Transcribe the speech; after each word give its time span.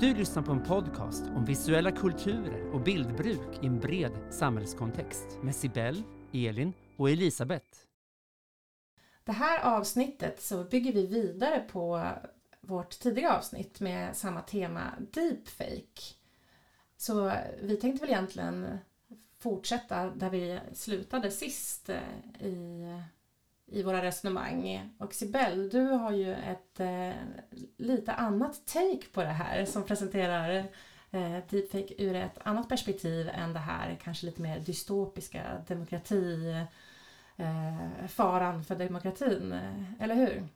Du 0.00 0.14
lyssnar 0.14 0.42
på 0.42 0.52
en 0.52 0.62
podcast 0.62 1.22
om 1.22 1.44
visuella 1.44 1.92
kulturer 1.92 2.70
och 2.70 2.80
bildbruk 2.80 3.62
i 3.62 3.66
en 3.66 3.80
bred 3.80 4.12
samhällskontext 4.30 5.38
med 5.42 5.54
Sibel, 5.54 6.02
Elin 6.32 6.72
och 6.96 7.10
Elisabeth. 7.10 7.78
Det 9.24 9.32
här 9.32 9.76
avsnittet 9.76 10.42
så 10.42 10.64
bygger 10.64 10.92
vi 10.92 11.06
vidare 11.06 11.60
på 11.60 12.12
vårt 12.60 12.90
tidigare 12.90 13.36
avsnitt 13.36 13.80
med 13.80 14.16
samma 14.16 14.40
tema 14.40 14.92
Deepfake. 15.12 16.02
Så 16.96 17.32
vi 17.62 17.76
tänkte 17.76 18.00
väl 18.00 18.14
egentligen 18.14 18.78
fortsätta 19.38 20.10
där 20.10 20.30
vi 20.30 20.60
slutade 20.72 21.30
sist 21.30 21.88
eh, 21.88 22.46
i, 22.46 22.84
i 23.70 23.82
våra 23.82 24.02
resonemang. 24.02 24.90
Och 24.98 25.14
Sibel, 25.14 25.68
du 25.68 25.80
har 25.80 26.12
ju 26.12 26.34
ett 26.34 26.80
eh, 26.80 27.12
lite 27.76 28.12
annat 28.12 28.66
take 28.66 29.06
på 29.12 29.22
det 29.22 29.28
här 29.28 29.64
som 29.64 29.84
presenterar 29.84 30.64
eh, 31.10 31.38
deepfake 31.50 31.94
ur 31.98 32.14
ett 32.14 32.38
annat 32.42 32.68
perspektiv 32.68 33.28
än 33.28 33.52
det 33.52 33.58
här 33.58 33.98
kanske 34.02 34.26
lite 34.26 34.42
mer 34.42 34.58
dystopiska 34.58 35.42
demokrati 35.66 36.54
eh, 37.36 38.06
faran 38.08 38.64
för 38.64 38.74
demokratin, 38.74 39.60
eller 40.00 40.14
hur? 40.14 40.48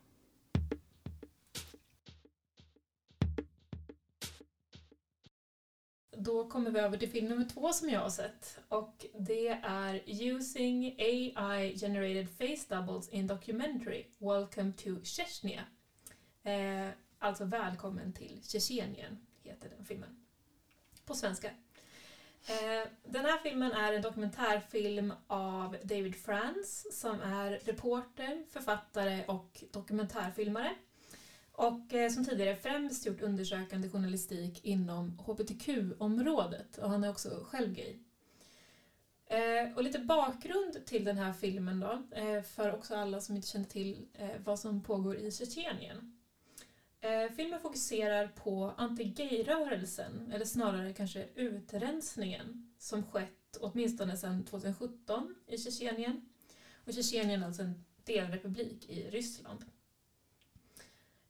Då 6.33 6.48
kommer 6.48 6.70
vi 6.70 6.80
över 6.80 6.98
till 6.98 7.11
film 7.11 7.28
nummer 7.28 7.44
två 7.44 7.72
som 7.72 7.91
jag 7.91 8.00
har 8.00 8.11
sett 8.11 8.58
och 8.69 9.06
det 9.19 9.48
är 9.62 10.02
Using 10.06 10.97
AI 10.98 11.78
Generated 11.78 12.28
Face 12.30 12.77
Doubles 12.77 13.08
in 13.08 13.27
Documentary 13.27 14.06
Welcome 14.19 14.72
to 14.72 15.05
Chechnya. 15.05 15.64
Eh, 16.42 16.88
alltså 17.19 17.44
Välkommen 17.44 18.12
till 18.12 18.41
Tjetjenien 18.42 19.27
heter 19.42 19.69
den 19.77 19.84
filmen. 19.84 20.25
På 21.05 21.14
svenska. 21.14 21.48
Eh, 22.47 22.88
den 23.05 23.25
här 23.25 23.38
filmen 23.42 23.72
är 23.72 23.92
en 23.92 24.03
dokumentärfilm 24.03 25.12
av 25.27 25.77
David 25.83 26.16
Frans 26.16 27.00
som 27.00 27.20
är 27.20 27.50
reporter, 27.50 28.44
författare 28.50 29.25
och 29.27 29.64
dokumentärfilmare. 29.72 30.75
Och 31.53 31.95
eh, 31.95 32.11
som 32.11 32.25
tidigare 32.25 32.56
främst 32.56 33.06
gjort 33.06 33.20
undersökande 33.20 33.91
journalistik 33.91 34.64
inom 34.64 35.19
hbtq-området 35.19 36.78
och 36.78 36.91
han 36.91 37.05
är 37.05 37.11
också 37.11 37.47
själv 37.50 37.75
gay. 37.75 37.98
Eh, 39.27 39.77
och 39.77 39.83
lite 39.83 39.98
bakgrund 39.98 40.86
till 40.86 41.05
den 41.05 41.19
här 41.19 41.33
filmen 41.33 41.81
då, 41.81 42.03
eh, 42.11 42.42
för 42.42 42.75
också 42.75 42.97
alla 42.97 43.20
som 43.20 43.36
inte 43.36 43.48
känner 43.48 43.67
till 43.67 44.06
eh, 44.14 44.31
vad 44.44 44.59
som 44.59 44.83
pågår 44.83 45.17
i 45.17 45.33
Tjetjenien. 45.33 46.19
Eh, 47.00 47.33
filmen 47.36 47.61
fokuserar 47.61 48.28
på 48.28 48.75
anti-gay-rörelsen, 48.77 50.33
eller 50.33 50.44
snarare 50.44 50.92
kanske 50.92 51.28
utrensningen, 51.34 52.72
som 52.78 53.03
skett 53.03 53.59
åtminstone 53.61 54.16
sedan 54.16 54.44
2017 54.44 55.34
i 55.47 55.59
Tjetjenien. 55.59 56.28
Och 56.87 56.94
Tjetjenien 56.94 57.42
är 57.42 57.47
alltså 57.47 57.62
en 57.62 57.84
delrepublik 58.05 58.91
i 58.91 59.11
Ryssland. 59.11 59.64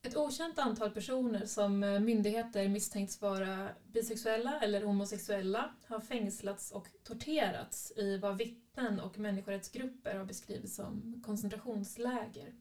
Ett 0.05 0.17
okänt 0.17 0.58
antal 0.58 0.91
personer 0.91 1.46
som 1.46 1.85
eh, 1.85 2.01
myndigheter 2.01 2.68
misstänkts 2.68 3.20
vara 3.20 3.68
bisexuella 3.92 4.61
eller 4.61 4.83
homosexuella 4.83 5.74
har 5.86 6.01
fängslats 6.01 6.73
och 6.73 6.89
torterats 7.05 7.92
i 7.96 8.18
vad 8.18 8.36
vittnen 8.36 9.01
och 9.01 9.18
människorättsgrupper 9.18 10.14
har 10.14 10.24
beskrivit 10.24 10.73
som 10.73 11.23
koncentrationsläger. 11.27 12.52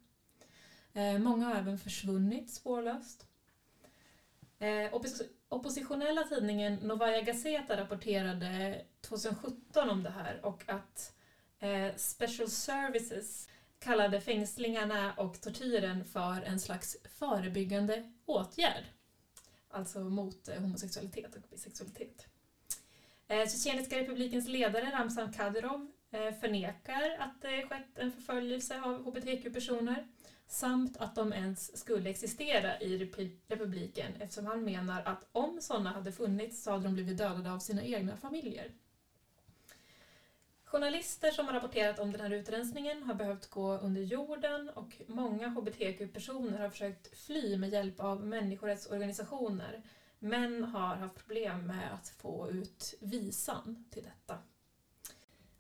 Eh, 0.94 1.18
många 1.18 1.46
har 1.46 1.56
även 1.56 1.78
försvunnit 1.78 2.52
spårlöst. 2.52 3.26
Eh, 4.60 4.94
oppositionella 5.50 6.24
tidningen 6.24 6.76
Novaya 6.76 7.22
Gazeta 7.22 7.78
rapporterade 7.78 8.82
2017 9.02 9.90
om 9.90 10.04
det 10.04 10.10
här 10.10 10.46
och 10.46 10.64
att 10.68 11.14
Special 11.96 12.50
Services 12.50 13.48
kallade 13.82 14.22
fängslingarna 14.22 15.14
och 15.14 15.42
tortyren 15.42 16.06
för 16.06 16.42
en 16.42 16.60
slags 16.60 16.98
förebyggande 17.20 18.12
åtgärd. 18.26 18.84
Alltså 19.70 20.00
mot 20.00 20.48
eh, 20.48 20.62
homosexualitet 20.62 21.36
och 21.36 21.42
bisexualitet. 21.50 22.26
Eh, 23.28 23.50
Tjetjeniska 23.50 24.00
republikens 24.00 24.48
ledare 24.48 24.92
Ramzan 24.92 25.34
Kadyrov 25.34 25.92
eh, 26.12 26.34
förnekar 26.40 27.16
att 27.20 27.42
det 27.42 27.68
skett 27.68 27.98
en 27.98 28.12
förföljelse 28.12 28.82
av 28.82 29.06
hbtq-personer 29.06 30.08
samt 30.48 30.98
att 30.98 31.16
de 31.16 31.34
ens 31.34 31.78
skulle 31.78 32.10
existera 32.10 32.80
i 32.80 32.98
republiken 33.48 34.12
eftersom 34.20 34.46
han 34.46 34.64
menar 34.64 35.04
att 35.04 35.28
om 35.32 35.58
sådana 35.62 35.92
hade 35.92 36.12
funnits 36.12 36.64
så 36.64 36.72
hade 36.72 36.84
de 36.84 36.94
blivit 36.94 37.18
dödade 37.18 37.52
av 37.52 37.60
sina 37.60 37.84
egna 37.84 38.18
familjer. 38.18 38.72
Journalister 40.72 41.32
som 41.32 41.46
har 41.46 41.54
rapporterat 41.54 42.00
om 42.00 42.12
den 42.12 42.22
här 42.22 42.30
utrensningen 42.30 43.04
har 43.04 43.14
behövt 43.14 43.50
gå 43.50 43.78
under 43.78 44.02
jorden 44.02 44.70
och 44.70 45.02
många 45.08 45.48
hbtq-personer 45.48 46.60
har 46.60 46.70
försökt 46.70 47.18
fly 47.18 47.58
med 47.58 47.70
hjälp 47.70 48.00
av 48.00 48.26
människorättsorganisationer 48.26 49.84
men 50.20 50.64
har 50.64 50.96
haft 50.96 51.16
problem 51.16 51.68
med 51.68 51.94
att 51.94 52.10
få 52.10 52.50
ut 52.50 52.94
visan 53.00 53.86
till 53.92 54.04
detta. 54.04 54.38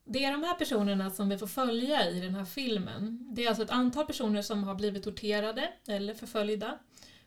Det 0.03 0.25
är 0.25 0.31
de 0.31 0.43
här 0.43 0.55
personerna 0.55 1.09
som 1.09 1.29
vi 1.29 1.37
får 1.37 1.47
följa 1.47 2.09
i 2.09 2.19
den 2.19 2.35
här 2.35 2.45
filmen. 2.45 3.27
Det 3.31 3.45
är 3.45 3.47
alltså 3.47 3.63
ett 3.63 3.71
antal 3.71 4.05
personer 4.05 4.41
som 4.41 4.63
har 4.63 4.75
blivit 4.75 5.03
torterade 5.03 5.73
eller 5.87 6.13
förföljda 6.13 6.79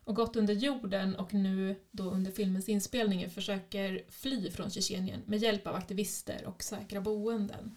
och 0.04 0.14
gått 0.14 0.36
under 0.36 0.54
jorden 0.54 1.14
och 1.14 1.34
nu 1.34 1.76
då 1.90 2.04
under 2.04 2.30
filmens 2.30 2.68
inspelning 2.68 3.30
försöker 3.30 4.04
fly 4.08 4.50
från 4.50 4.70
Tjetjenien 4.70 5.22
med 5.26 5.38
hjälp 5.38 5.66
av 5.66 5.74
aktivister 5.74 6.44
och 6.46 6.62
säkra 6.62 7.00
boenden. 7.00 7.76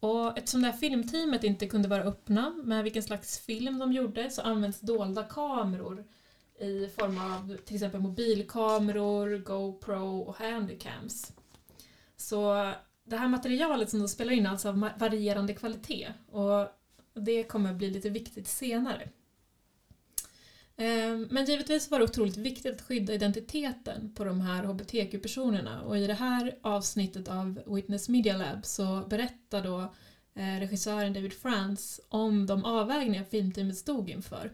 Och 0.00 0.38
eftersom 0.38 0.62
det 0.62 0.68
här 0.68 0.78
filmteamet 0.78 1.44
inte 1.44 1.66
kunde 1.66 1.88
vara 1.88 2.02
öppna 2.02 2.54
med 2.64 2.84
vilken 2.84 3.02
slags 3.02 3.38
film 3.38 3.78
de 3.78 3.92
gjorde 3.92 4.30
så 4.30 4.42
används 4.42 4.80
dolda 4.80 5.22
kameror 5.22 6.04
i 6.60 6.88
form 6.88 7.18
av 7.18 7.56
till 7.56 7.74
exempel 7.74 8.00
mobilkameror, 8.00 9.38
GoPro 9.38 10.18
och 10.20 10.36
handycams. 10.36 11.32
Så 12.16 12.72
det 13.04 13.16
här 13.16 13.28
materialet 13.28 13.90
som 13.90 13.98
de 13.98 14.08
spelar 14.08 14.32
in 14.32 14.46
är 14.46 14.50
alltså 14.50 14.68
av 14.68 14.90
varierande 14.98 15.54
kvalitet 15.54 16.08
och 16.30 16.68
det 17.14 17.42
kommer 17.42 17.74
bli 17.74 17.90
lite 17.90 18.10
viktigt 18.10 18.48
senare. 18.48 19.08
Ehm, 20.76 21.28
men 21.30 21.44
givetvis 21.44 21.90
var 21.90 21.98
det 21.98 22.04
otroligt 22.04 22.36
viktigt 22.36 22.74
att 22.74 22.82
skydda 22.82 23.14
identiteten 23.14 24.12
på 24.14 24.24
de 24.24 24.40
här 24.40 24.64
hbtq-personerna 24.64 25.82
och 25.82 25.98
i 25.98 26.06
det 26.06 26.14
här 26.14 26.58
avsnittet 26.62 27.28
av 27.28 27.60
Witness 27.66 28.08
Media 28.08 28.36
Lab 28.36 28.66
så 28.66 29.04
berättar 29.08 29.62
då 29.62 29.80
eh, 30.34 30.60
regissören 30.60 31.12
David 31.12 31.32
France 31.32 32.02
om 32.08 32.46
de 32.46 32.64
avvägningar 32.64 33.24
filmteamet 33.24 33.76
stod 33.76 34.10
inför. 34.10 34.52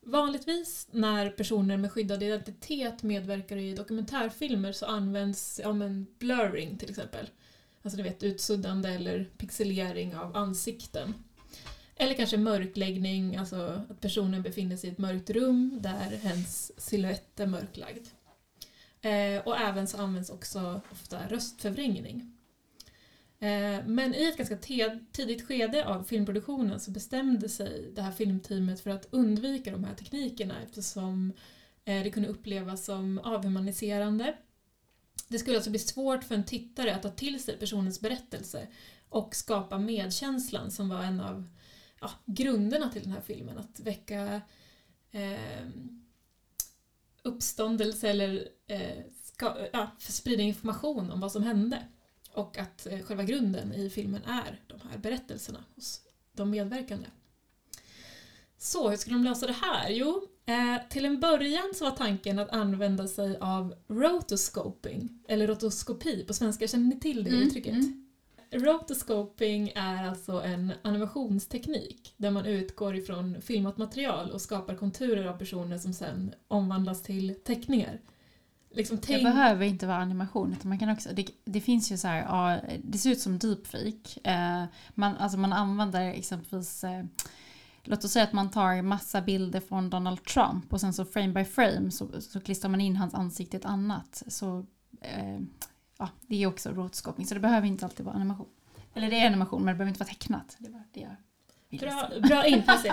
Vanligtvis 0.00 0.88
när 0.90 1.30
personer 1.30 1.76
med 1.76 1.92
skyddad 1.92 2.22
identitet 2.22 3.02
medverkar 3.02 3.56
i 3.56 3.74
dokumentärfilmer 3.74 4.72
så 4.72 4.86
används 4.86 5.60
ja, 5.62 5.72
men 5.72 6.06
blurring 6.18 6.78
till 6.78 6.90
exempel. 6.90 7.28
Alltså 7.82 7.96
du 7.96 8.02
vet 8.02 8.22
utsuddande 8.22 8.88
eller 8.88 9.24
pixelering 9.38 10.16
av 10.16 10.36
ansikten. 10.36 11.14
Eller 11.96 12.14
kanske 12.14 12.36
mörkläggning, 12.36 13.36
alltså 13.36 13.82
att 13.90 14.00
personen 14.00 14.42
befinner 14.42 14.76
sig 14.76 14.90
i 14.90 14.92
ett 14.92 14.98
mörkt 14.98 15.30
rum 15.30 15.78
där 15.80 16.16
hens 16.22 16.72
silhuett 16.76 17.40
är 17.40 17.46
mörklagd. 17.46 18.06
Eh, 19.00 19.42
och 19.44 19.56
även 19.56 19.86
så 19.86 19.98
används 19.98 20.30
också 20.30 20.80
ofta 20.90 21.28
röstförvrängning. 21.28 22.32
Eh, 23.38 23.86
men 23.86 24.14
i 24.14 24.24
ett 24.24 24.36
ganska 24.36 24.56
tidigt 25.12 25.46
skede 25.46 25.86
av 25.86 26.04
filmproduktionen 26.04 26.80
så 26.80 26.90
bestämde 26.90 27.48
sig 27.48 27.90
det 27.94 28.02
här 28.02 28.12
filmteamet 28.12 28.80
för 28.80 28.90
att 28.90 29.08
undvika 29.10 29.70
de 29.70 29.84
här 29.84 29.94
teknikerna 29.94 30.62
eftersom 30.62 31.32
eh, 31.84 32.02
det 32.02 32.10
kunde 32.10 32.28
upplevas 32.28 32.84
som 32.84 33.18
avhumaniserande. 33.18 34.34
Det 35.28 35.38
skulle 35.38 35.56
alltså 35.56 35.70
bli 35.70 35.78
svårt 35.78 36.24
för 36.24 36.34
en 36.34 36.44
tittare 36.44 36.94
att 36.94 37.02
ta 37.02 37.10
till 37.10 37.42
sig 37.42 37.58
personens 37.58 38.00
berättelse 38.00 38.68
och 39.08 39.34
skapa 39.34 39.78
medkänslan 39.78 40.70
som 40.70 40.88
var 40.88 41.02
en 41.02 41.20
av 41.20 41.48
ja, 42.02 42.10
grunderna 42.26 42.88
till 42.88 43.02
den 43.02 43.12
här 43.12 43.20
filmen. 43.20 43.58
Att 43.58 43.80
väcka 43.80 44.40
eh, 45.10 45.68
uppståndelse 47.22 48.08
eller 48.08 48.48
eh, 48.66 49.04
ska, 49.22 49.56
ja, 49.72 49.90
sprida 49.98 50.42
information 50.42 51.10
om 51.10 51.20
vad 51.20 51.32
som 51.32 51.42
hände. 51.42 51.86
Och 52.34 52.58
att 52.58 52.86
eh, 52.86 53.00
själva 53.00 53.22
grunden 53.22 53.74
i 53.74 53.90
filmen 53.90 54.24
är 54.24 54.60
de 54.66 54.80
här 54.90 54.98
berättelserna 54.98 55.64
hos 55.74 56.00
de 56.32 56.50
medverkande. 56.50 57.06
Så 58.58 58.90
hur 58.90 58.96
skulle 58.96 59.16
de 59.16 59.24
lösa 59.24 59.46
det 59.46 59.52
här? 59.52 59.90
Jo, 59.90 60.28
eh, 60.46 60.88
till 60.88 61.04
en 61.04 61.20
början 61.20 61.72
så 61.74 61.84
var 61.84 61.96
tanken 61.96 62.38
att 62.38 62.50
använda 62.50 63.08
sig 63.08 63.36
av 63.40 63.74
rotoscoping, 63.88 65.24
eller 65.28 65.46
rotoskopi 65.46 66.24
på 66.24 66.34
svenska. 66.34 66.68
Känner 66.68 66.84
ni 66.84 67.00
till 67.00 67.24
det 67.24 67.30
mm, 67.30 67.42
uttrycket? 67.42 67.72
Mm. 67.72 68.01
Rotoscoping 68.52 69.72
är 69.74 70.08
alltså 70.08 70.42
en 70.42 70.72
animationsteknik 70.82 72.14
där 72.16 72.30
man 72.30 72.46
utgår 72.46 72.96
ifrån 72.96 73.42
filmat 73.42 73.78
material 73.78 74.30
och 74.30 74.40
skapar 74.40 74.74
konturer 74.74 75.26
av 75.26 75.38
personer 75.38 75.78
som 75.78 75.92
sen 75.92 76.34
omvandlas 76.48 77.02
till 77.02 77.34
teckningar. 77.44 78.00
Liksom 78.74 78.96
Det 78.96 79.06
tänk... 79.06 79.22
behöver 79.22 79.66
inte 79.66 79.86
vara 79.86 79.96
animation. 79.98 80.52
Utan 80.52 80.68
man 80.68 80.78
kan 80.78 80.90
också, 80.90 81.08
det, 81.12 81.26
det 81.44 81.60
finns 81.60 81.92
ju 81.92 81.96
så 81.96 82.08
här, 82.08 82.22
ja, 82.22 82.60
det 82.84 82.98
ser 82.98 83.10
ut 83.10 83.20
som 83.20 83.38
deepfake. 83.38 84.20
Eh, 84.24 84.64
man, 84.94 85.16
alltså 85.16 85.38
man 85.38 85.52
använder 85.52 86.10
exempelvis, 86.10 86.84
eh, 86.84 87.04
låt 87.82 88.04
oss 88.04 88.12
säga 88.12 88.24
att 88.24 88.32
man 88.32 88.50
tar 88.50 88.82
massa 88.82 89.22
bilder 89.22 89.60
från 89.60 89.90
Donald 89.90 90.24
Trump 90.24 90.72
och 90.72 90.80
sen 90.80 90.92
så 90.92 91.04
frame 91.04 91.32
by 91.32 91.44
frame 91.44 91.90
så, 91.90 92.20
så 92.20 92.40
klistrar 92.40 92.70
man 92.70 92.80
in 92.80 92.96
hans 92.96 93.14
ansikte 93.14 93.56
i 93.56 93.60
ett 93.60 93.66
annat. 93.66 94.22
Så 94.26 94.66
eh, 95.00 95.40
ja, 96.02 96.08
det 96.26 96.42
är 96.42 96.46
också 96.46 96.70
rotoscoping. 96.70 97.26
Så 97.26 97.34
det 97.34 97.40
behöver 97.40 97.66
inte 97.66 97.84
alltid 97.84 98.06
vara 98.06 98.16
animation. 98.16 98.48
Eller 98.94 99.10
det 99.10 99.20
är 99.20 99.26
animation 99.26 99.64
men 99.64 99.74
det 99.74 99.78
behöver 99.78 99.88
inte 99.88 100.00
vara 100.00 100.08
tecknat. 100.08 100.56
Det 100.58 100.70
var 100.70 100.82
det 100.92 101.00
jag 101.00 101.16
Bra, 101.80 102.10
bra 102.22 102.46
inpass 102.46 102.84
eh, 102.84 102.92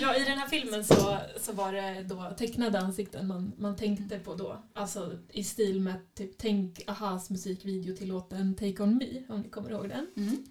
ja, 0.00 0.16
I 0.16 0.24
den 0.24 0.38
här 0.38 0.48
filmen 0.48 0.84
så, 0.84 1.18
så 1.40 1.52
var 1.52 1.72
det 1.72 2.02
då 2.02 2.30
tecknade 2.38 2.80
ansikten 2.80 3.26
man, 3.26 3.52
man 3.58 3.76
tänkte 3.76 4.18
på 4.18 4.34
då. 4.34 4.62
Alltså 4.74 5.18
i 5.28 5.44
stil 5.44 5.80
med 5.80 6.14
typ 6.14 6.38
tänk 6.38 6.80
Ahas 6.86 7.30
musikvideo 7.30 7.96
till 7.96 8.08
låten 8.08 8.54
Take 8.54 8.82
On 8.82 8.96
Me, 8.96 9.22
om 9.28 9.40
ni 9.40 9.48
kommer 9.48 9.70
ihåg 9.70 9.88
den. 9.88 10.06
Mm. 10.16 10.46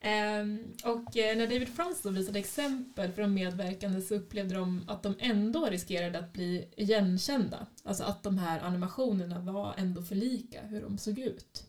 Ehm, 0.00 0.58
och 0.84 1.16
eh, 1.16 1.36
när 1.36 1.46
David 1.46 1.68
Frans 1.68 2.06
visade 2.06 2.38
exempel 2.38 3.12
för 3.12 3.22
de 3.22 3.34
medverkande 3.34 4.00
så 4.00 4.14
upplevde 4.14 4.54
de 4.54 4.84
att 4.88 5.02
de 5.02 5.14
ändå 5.18 5.66
riskerade 5.66 6.18
att 6.18 6.32
bli 6.32 6.68
igenkända. 6.76 7.66
Alltså 7.84 8.04
att 8.04 8.22
de 8.22 8.38
här 8.38 8.60
animationerna 8.60 9.40
var 9.40 9.74
ändå 9.76 10.02
för 10.02 10.14
lika 10.14 10.62
hur 10.62 10.82
de 10.82 10.98
såg 10.98 11.18
ut. 11.18 11.64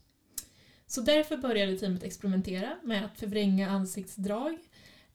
Så 0.88 1.02
därför 1.02 1.38
började 1.38 1.78
teamet 1.78 2.04
experimentera 2.04 2.76
med 2.84 3.06
att 3.06 3.20
förvränga 3.20 3.70
ansiktsdrag 3.70 4.58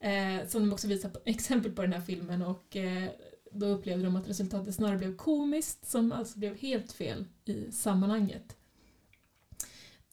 eh, 0.01 0.49
som 0.49 0.63
de 0.63 0.73
också 0.73 0.89
visar 0.89 1.09
på, 1.09 1.19
exempel 1.25 1.73
på 1.73 1.83
den 1.83 1.93
här 1.93 2.01
filmen 2.01 2.43
och 2.43 2.77
eh, 2.77 3.09
då 3.53 3.67
upplevde 3.67 4.05
de 4.05 4.17
att 4.17 4.29
resultatet 4.29 4.75
snarare 4.75 4.99
blev 4.99 5.17
komiskt 5.17 5.91
som 5.91 6.13
alltså 6.13 6.39
blev 6.39 6.57
helt 6.57 6.93
fel 6.93 7.25
i 7.45 7.73
sammanhanget. 7.73 8.57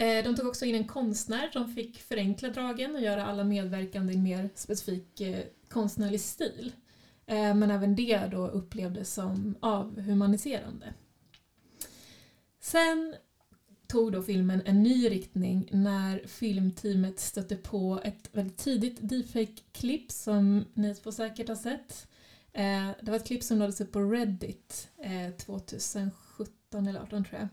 Eh, 0.01 0.23
de 0.23 0.35
tog 0.35 0.47
också 0.47 0.65
in 0.65 0.75
en 0.75 0.87
konstnär 0.87 1.49
som 1.53 1.73
fick 1.73 2.01
förenkla 2.01 2.49
dragen 2.49 2.95
och 2.95 3.01
göra 3.01 3.25
alla 3.25 3.43
medverkande 3.43 4.13
i 4.13 4.15
en 4.15 4.23
mer 4.23 4.49
specifik 4.55 5.21
eh, 5.21 5.43
konstnärlig 5.69 6.21
stil. 6.21 6.73
Eh, 7.25 7.55
men 7.55 7.71
även 7.71 7.95
det 7.95 8.27
då 8.31 8.47
upplevdes 8.47 9.13
som 9.13 9.55
avhumaniserande. 9.59 10.93
Sen 12.59 13.15
tog 13.87 14.11
då 14.11 14.23
filmen 14.23 14.61
en 14.65 14.83
ny 14.83 15.09
riktning 15.09 15.69
när 15.71 16.27
filmteamet 16.27 17.19
stötte 17.19 17.55
på 17.55 18.01
ett 18.03 18.29
väldigt 18.31 18.57
tidigt 18.57 18.97
deepfake-klipp 19.01 20.11
som 20.11 20.65
ni 20.73 20.95
två 20.95 21.11
säkert 21.11 21.47
har 21.47 21.55
sett. 21.55 22.07
Det 23.01 23.07
var 23.07 23.15
ett 23.15 23.27
klipp 23.27 23.43
som 23.43 23.57
lades 23.57 23.81
upp 23.81 23.91
på 23.91 23.99
Reddit 23.99 24.89
2017 25.45 26.87
eller 26.87 26.99
2018 26.99 27.23
tror 27.23 27.49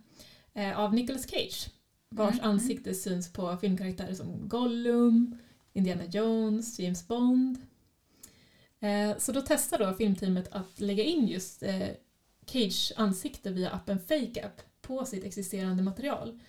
jag. 0.55 0.77
Av 0.77 0.95
Nicolas 0.95 1.31
Cage 1.31 1.71
vars 2.10 2.34
Mm, 2.34 2.44
mm. 2.44 2.50
ansikte 2.50 2.94
syns 2.94 3.32
på 3.32 3.56
filmkaraktärer 3.56 4.14
som 4.14 4.49
Gollum, 4.49 5.38
Indiana 5.72 6.05
Jones, 6.05 6.78
James 6.78 7.08
Bond. 7.08 7.58
Eh, 8.81 9.16
Så 9.19 9.32
då 9.32 9.40
testade 9.40 9.87
då 9.87 9.94
filmteamet 9.94 10.49
att 10.52 10.81
lägga 10.81 11.05
in 11.05 11.28
just 11.28 11.62
eh, 11.62 11.88
Cage 12.46 12.93
ansikte 12.96 13.50
via 13.50 13.70
appen 13.70 13.99
FakeApp 13.99 14.60
på 14.82 15.05
sitt 15.05 15.25
existerande 15.25 15.82
material. 15.82 16.40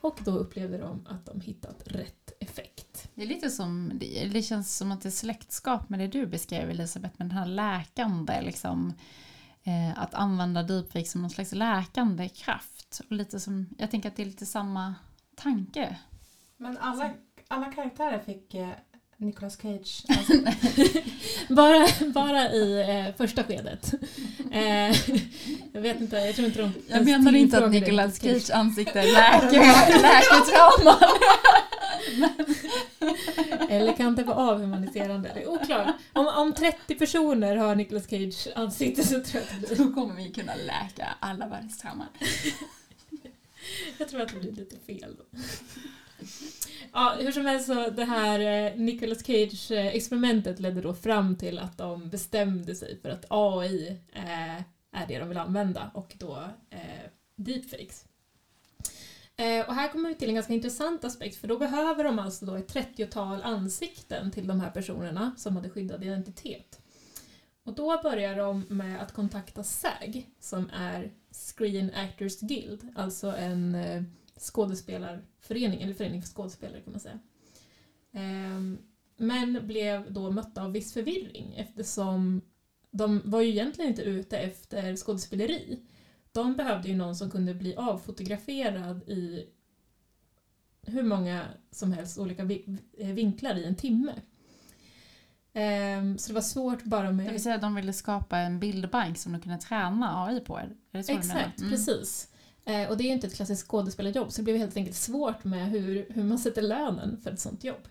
Och 0.00 0.18
då 0.24 0.30
upplevde 0.30 0.78
de 0.78 1.06
att 1.08 1.26
de 1.26 1.40
hittat 1.40 1.82
rätt 1.86 2.32
effekt. 2.40 3.08
Det 3.14 3.22
är 3.22 3.26
lite 3.26 3.50
som, 3.50 3.92
det, 3.94 4.28
det 4.32 4.42
känns 4.42 4.76
som 4.76 4.92
att 4.92 5.00
det 5.00 5.08
är 5.08 5.10
släktskap 5.10 5.88
med 5.88 5.98
det 5.98 6.06
du 6.06 6.26
beskrev 6.26 6.70
Elisabeth, 6.70 7.14
med 7.18 7.28
den 7.28 7.36
här 7.38 7.46
läkande 7.46 8.42
liksom. 8.42 8.92
Eh, 9.68 10.02
att 10.02 10.14
använda 10.14 10.62
deepfake 10.62 11.04
som 11.04 11.20
någon 11.20 11.30
slags 11.30 11.52
läkande 11.52 12.28
kraft. 12.28 13.00
Och 13.10 13.12
lite 13.12 13.40
som, 13.40 13.66
jag 13.78 13.90
tänker 13.90 14.08
att 14.08 14.16
det 14.16 14.22
är 14.22 14.26
lite 14.26 14.46
samma 14.46 14.94
tanke. 15.36 15.96
Men 16.56 16.78
alla, 16.78 17.10
alla 17.48 17.72
karaktärer 17.72 18.18
fick 18.18 18.54
eh, 18.54 18.68
Nicolas 19.16 19.56
Cage. 19.56 20.04
Alltså, 20.18 20.32
Bara, 21.54 21.88
bara 22.14 22.52
i 22.52 22.80
eh, 22.80 23.14
första 23.16 23.44
skedet. 23.44 23.94
Eh, 24.52 24.96
jag 25.72 25.80
vet 25.80 26.00
inte, 26.00 26.16
jag 26.16 26.34
tror 26.34 26.46
inte 26.46 26.60
de 26.62 26.72
Jag 26.88 27.04
menar 27.04 27.34
inte 27.34 27.64
att 27.64 27.70
Nicolas 27.70 28.20
Cage. 28.20 28.42
Cage 28.42 28.56
ansikte 28.56 29.02
läker, 29.02 29.60
läker 30.02 30.44
trauman. 30.50 31.18
Eller 33.68 33.92
kan 33.96 34.14
det 34.14 34.24
vara 34.24 34.36
avhumaniserande? 34.36 35.30
Det 35.34 35.42
är 35.42 35.48
oklart. 35.48 35.94
Om, 36.12 36.26
om 36.26 36.52
30 36.52 36.94
personer 36.94 37.56
har 37.56 37.74
Nicolas 37.74 38.08
Cage 38.10 38.48
ansikte 38.54 39.02
så 39.02 39.22
tror 39.22 39.24
jag 39.32 39.42
att 39.42 39.60
det 39.60 39.76
blir, 39.76 39.86
Då 39.86 39.92
kommer 39.94 40.14
vi 40.14 40.32
kunna 40.32 40.54
läka 40.54 41.08
alla 41.20 41.48
världstrauman. 41.48 42.06
jag 43.98 44.08
tror 44.08 44.20
att 44.20 44.28
det 44.28 44.40
blir 44.40 44.52
lite 44.52 44.76
fel. 44.76 45.16
Då. 45.18 45.38
Ja, 46.92 47.16
hur 47.20 47.32
som 47.32 47.46
helst 47.46 47.66
så 47.66 47.90
det 47.90 48.04
här 48.04 48.40
eh, 48.40 48.76
Nicolas 48.76 49.24
Cage-experimentet 49.26 50.60
ledde 50.60 50.80
då 50.80 50.94
fram 50.94 51.36
till 51.36 51.58
att 51.58 51.78
de 51.78 52.08
bestämde 52.08 52.74
sig 52.74 52.98
för 53.02 53.08
att 53.08 53.24
AI 53.28 53.88
eh, 54.12 54.56
är 54.92 55.06
det 55.08 55.18
de 55.18 55.28
vill 55.28 55.38
använda 55.38 55.90
och 55.94 56.14
då 56.18 56.44
eh, 56.70 57.10
deepfakes. 57.36 58.04
Eh, 59.38 59.68
och 59.68 59.74
här 59.74 59.92
kommer 59.92 60.08
vi 60.08 60.14
till 60.14 60.28
en 60.28 60.34
ganska 60.34 60.52
intressant 60.52 61.04
aspekt 61.04 61.36
för 61.36 61.48
då 61.48 61.58
behöver 61.58 62.04
de 62.04 62.18
alltså 62.18 62.46
då 62.46 62.54
ett 62.54 62.74
30-tal 62.74 63.42
ansikten 63.42 64.30
till 64.30 64.46
de 64.46 64.60
här 64.60 64.70
personerna 64.70 65.34
som 65.36 65.56
hade 65.56 65.70
skyddad 65.70 66.04
identitet. 66.04 66.80
Och 67.64 67.74
då 67.74 68.00
börjar 68.02 68.36
de 68.36 68.64
med 68.68 69.02
att 69.02 69.12
kontakta 69.12 69.62
SAG 69.64 70.26
som 70.40 70.70
är 70.74 71.12
Screen 71.30 71.90
Actors 71.94 72.40
Guild, 72.40 72.88
alltså 72.96 73.36
en 73.36 73.74
eh, 73.74 74.02
skådespelarförening, 74.38 75.82
eller 75.82 75.94
förening 75.94 76.22
för 76.22 76.28
skådespelare 76.28 76.80
kan 76.80 76.92
man 76.92 77.00
säga. 77.00 77.18
Ehm, 78.12 78.78
men 79.16 79.66
blev 79.66 80.12
då 80.12 80.30
mötta 80.30 80.62
av 80.62 80.72
viss 80.72 80.92
förvirring 80.92 81.54
eftersom 81.56 82.40
de 82.90 83.22
var 83.24 83.40
ju 83.40 83.48
egentligen 83.48 83.90
inte 83.90 84.02
ute 84.02 84.38
efter 84.38 84.96
skådespeleri. 84.96 85.78
De 86.38 86.56
behövde 86.56 86.88
ju 86.88 86.96
någon 86.96 87.16
som 87.16 87.30
kunde 87.30 87.54
bli 87.54 87.76
avfotograferad 87.76 89.02
i 89.08 89.46
hur 90.86 91.02
många 91.02 91.44
som 91.70 91.92
helst 91.92 92.18
olika 92.18 92.42
eh, 92.98 93.08
vinklar 93.12 93.54
i 93.54 93.64
en 93.64 93.74
timme. 93.74 94.12
Ehm, 95.52 96.18
så 96.18 96.28
det 96.28 96.34
var 96.34 96.40
svårt 96.42 96.82
bara 96.84 97.06
Det 97.06 97.12
med... 97.12 97.32
vill 97.32 97.42
säga 97.42 97.54
att 97.54 97.60
de 97.60 97.74
ville 97.74 97.92
skapa 97.92 98.38
en 98.38 98.60
bildbank 98.60 99.18
som 99.18 99.32
de 99.32 99.40
kunde 99.40 99.58
träna 99.58 100.24
AI 100.24 100.40
på. 100.40 100.58
Är 100.58 100.76
det 100.92 101.02
så? 101.02 101.12
Exakt, 101.12 101.58
Mm. 101.60 101.70
precis. 101.70 102.28
Eh, 102.64 102.88
och 102.90 102.96
det 102.96 103.02
är 103.04 103.06
ju 103.06 103.12
inte 103.12 103.26
ett 103.26 103.34
klassiskt 103.34 103.68
skådespelarjobb 103.68 104.32
så 104.32 104.36
det 104.40 104.44
blev 104.44 104.56
helt 104.56 104.76
enkelt 104.76 104.96
svårt 104.96 105.44
med 105.44 105.70
hur, 105.70 106.06
hur 106.10 106.24
man 106.24 106.38
sätter 106.38 106.62
lönen 106.62 107.20
för 107.22 107.30
ett 107.30 107.40
sånt 107.40 107.64
jobb. 107.64 107.88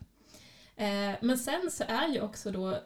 Eh, 0.76 1.16
men 1.22 1.38
sen 1.38 1.72
så 1.72 1.84
är 1.88 2.08
ju 2.08 2.22
också 2.22 2.52
då 2.52 2.78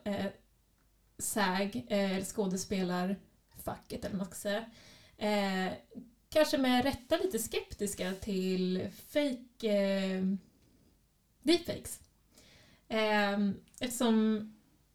eller 1.25 2.23
skådespelarfacket 2.23 4.05
eller 4.05 4.09
vad 4.09 4.17
man 4.17 4.25
ska 4.25 4.35
säga, 4.35 4.65
eh, 5.27 5.73
kanske 6.29 6.57
med 6.57 6.83
rätta 6.83 7.17
lite 7.17 7.39
skeptiska 7.39 8.11
till 8.21 8.87
fake 9.07 9.67
eh, 9.71 10.23
deepfakes. 11.43 11.99
Eh, 12.87 13.39
eftersom 13.79 14.47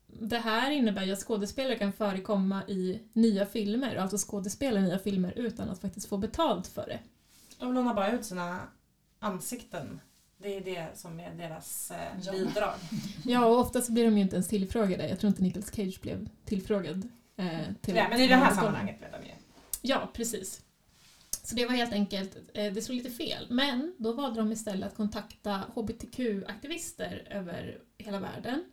det 0.07 0.39
här 0.39 0.71
innebär 0.71 1.05
ju 1.05 1.13
att 1.13 1.19
skådespelare 1.27 1.79
kan 1.79 1.93
förekomma 1.93 2.63
i 2.69 3.01
nya 3.13 3.47
filmer, 3.47 3.97
alltså 3.97 4.17
skådespela 4.31 4.81
i 4.81 4.83
nya 4.83 4.99
filmer 4.99 5.33
utan 5.37 5.69
att 5.71 5.81
faktiskt 5.81 6.09
få 6.09 6.17
betalt 6.17 6.67
för 6.67 6.87
det. 6.87 6.99
de 7.59 7.75
lånar 7.75 7.95
bara 7.95 8.11
ut 8.13 8.25
sina 8.25 8.61
ansikten. 9.19 10.01
Det 10.39 10.57
är 10.57 10.61
det 10.61 10.87
som 10.95 11.21
är 11.21 11.31
deras 11.35 11.91
eh, 11.91 11.97
Ja. 12.23 12.33
bidrag. 12.33 12.75
Ja, 13.25 13.47
och 13.47 13.59
ofta 13.61 13.81
så 13.83 13.93
blir 13.93 14.05
de 14.05 14.17
ju 14.17 14.23
inte 14.23 14.37
ens 14.37 14.49
tillfrågade. 14.49 15.09
Jag 15.09 15.19
tror 15.21 15.29
inte 15.29 15.43
Nicolas 15.43 15.75
Cage 15.75 16.01
blev 16.03 16.29
tillfrågad. 16.45 17.09
Eh, 17.37 17.59
till 17.81 17.95
Nej, 17.95 18.07
men 18.11 18.21
i 18.21 18.27
det 18.29 18.35
här 18.37 18.55
sammanhanget 18.55 18.99
blev 18.99 19.11
de 19.13 19.27
ju. 19.27 19.33
Ja, 19.89 20.11
precis. 20.15 20.63
Så 21.43 21.55
det 21.55 21.67
var 21.67 21.73
helt 21.73 21.93
enkelt, 21.93 22.37
eh, 22.55 22.73
det 22.73 22.83
slog 22.83 22.97
lite 22.97 23.11
fel. 23.11 23.47
Men 23.51 23.95
då 23.99 24.13
valde 24.13 24.41
de 24.41 24.53
istället 24.53 24.87
att 24.87 24.97
kontakta 24.97 25.63
hbtq-aktivister 25.75 27.29
över 27.31 27.79
hela 27.99 28.21
världen 28.21 28.65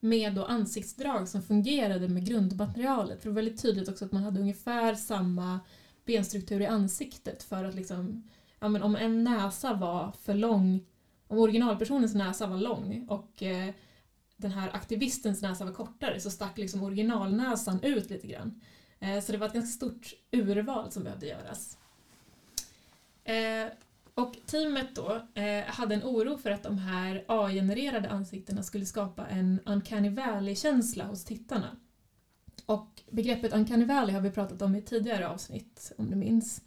med 0.00 0.34
då 0.34 0.44
ansiktsdrag 0.44 1.28
som 1.28 1.42
fungerade 1.42 2.08
med 2.08 2.26
grundmaterialet. 2.26 3.22
För 3.22 3.28
det 3.28 3.34
var 3.34 3.42
väldigt 3.42 3.62
tydligt 3.62 3.88
också 3.88 4.04
att 4.04 4.12
man 4.12 4.24
hade 4.24 4.40
ungefär 4.40 4.94
samma 4.94 5.60
benstruktur 6.04 6.60
i 6.60 6.66
ansiktet 6.66 7.42
för 7.42 7.64
att 7.64 7.74
liksom, 7.74 8.30
ja 8.60 8.68
men 8.68 8.82
om 8.82 8.96
en 8.96 9.24
näsa 9.24 9.74
var 9.74 10.12
för 10.22 10.34
lång, 10.34 10.86
om 11.26 11.38
originalpersonens 11.38 12.14
näsa 12.14 12.46
var 12.46 12.58
lång 12.58 13.06
och 13.08 13.42
eh, 13.42 13.74
den 14.36 14.50
här 14.50 14.70
aktivistens 14.72 15.42
näsa 15.42 15.64
var 15.64 15.72
kortare 15.72 16.20
så 16.20 16.30
stack 16.30 16.58
liksom 16.58 16.82
originalnäsan 16.82 17.82
ut 17.82 18.10
lite 18.10 18.26
grann. 18.26 18.60
Eh, 19.00 19.20
så 19.20 19.32
det 19.32 19.38
var 19.38 19.46
ett 19.46 19.52
ganska 19.52 19.72
stort 19.72 20.14
urval 20.30 20.92
som 20.92 21.04
behövde 21.04 21.26
göras. 21.26 21.78
Eh, 23.24 23.72
och 24.14 24.36
teamet 24.46 24.94
då 24.94 25.22
eh, 25.34 25.64
hade 25.64 25.94
en 25.94 26.02
oro 26.04 26.38
för 26.38 26.50
att 26.50 26.62
de 26.62 26.78
här 26.78 27.24
AI-genererade 27.28 28.10
ansiktena 28.10 28.62
skulle 28.62 28.86
skapa 28.86 29.26
en 29.26 29.60
uncanny 29.64 30.08
valley-känsla 30.08 31.04
hos 31.04 31.24
tittarna. 31.24 31.76
Och 32.66 33.02
begreppet 33.10 33.52
uncanny 33.52 33.84
valley 33.84 34.14
har 34.14 34.20
vi 34.20 34.30
pratat 34.30 34.62
om 34.62 34.74
i 34.74 34.82
tidigare 34.82 35.28
avsnitt, 35.28 35.92
om 35.98 36.10
du 36.10 36.16
minns. 36.16 36.62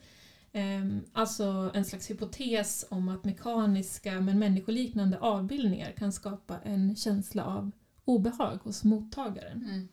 Ehm, 0.51 1.01
alltså 1.13 1.71
en 1.74 1.86
slags 1.86 2.09
hypotes 2.09 2.86
om 2.89 3.09
att 3.09 3.24
mekaniska 3.24 4.21
men 4.21 4.39
människoliknande 4.39 5.19
avbildningar 5.19 5.91
kan 5.91 6.12
skapa 6.12 6.59
en 6.63 6.95
känsla 6.95 7.45
av 7.45 7.71
obehag 8.05 8.59
hos 8.63 8.83
mottagaren. 8.83 9.63
Mm. 9.63 9.88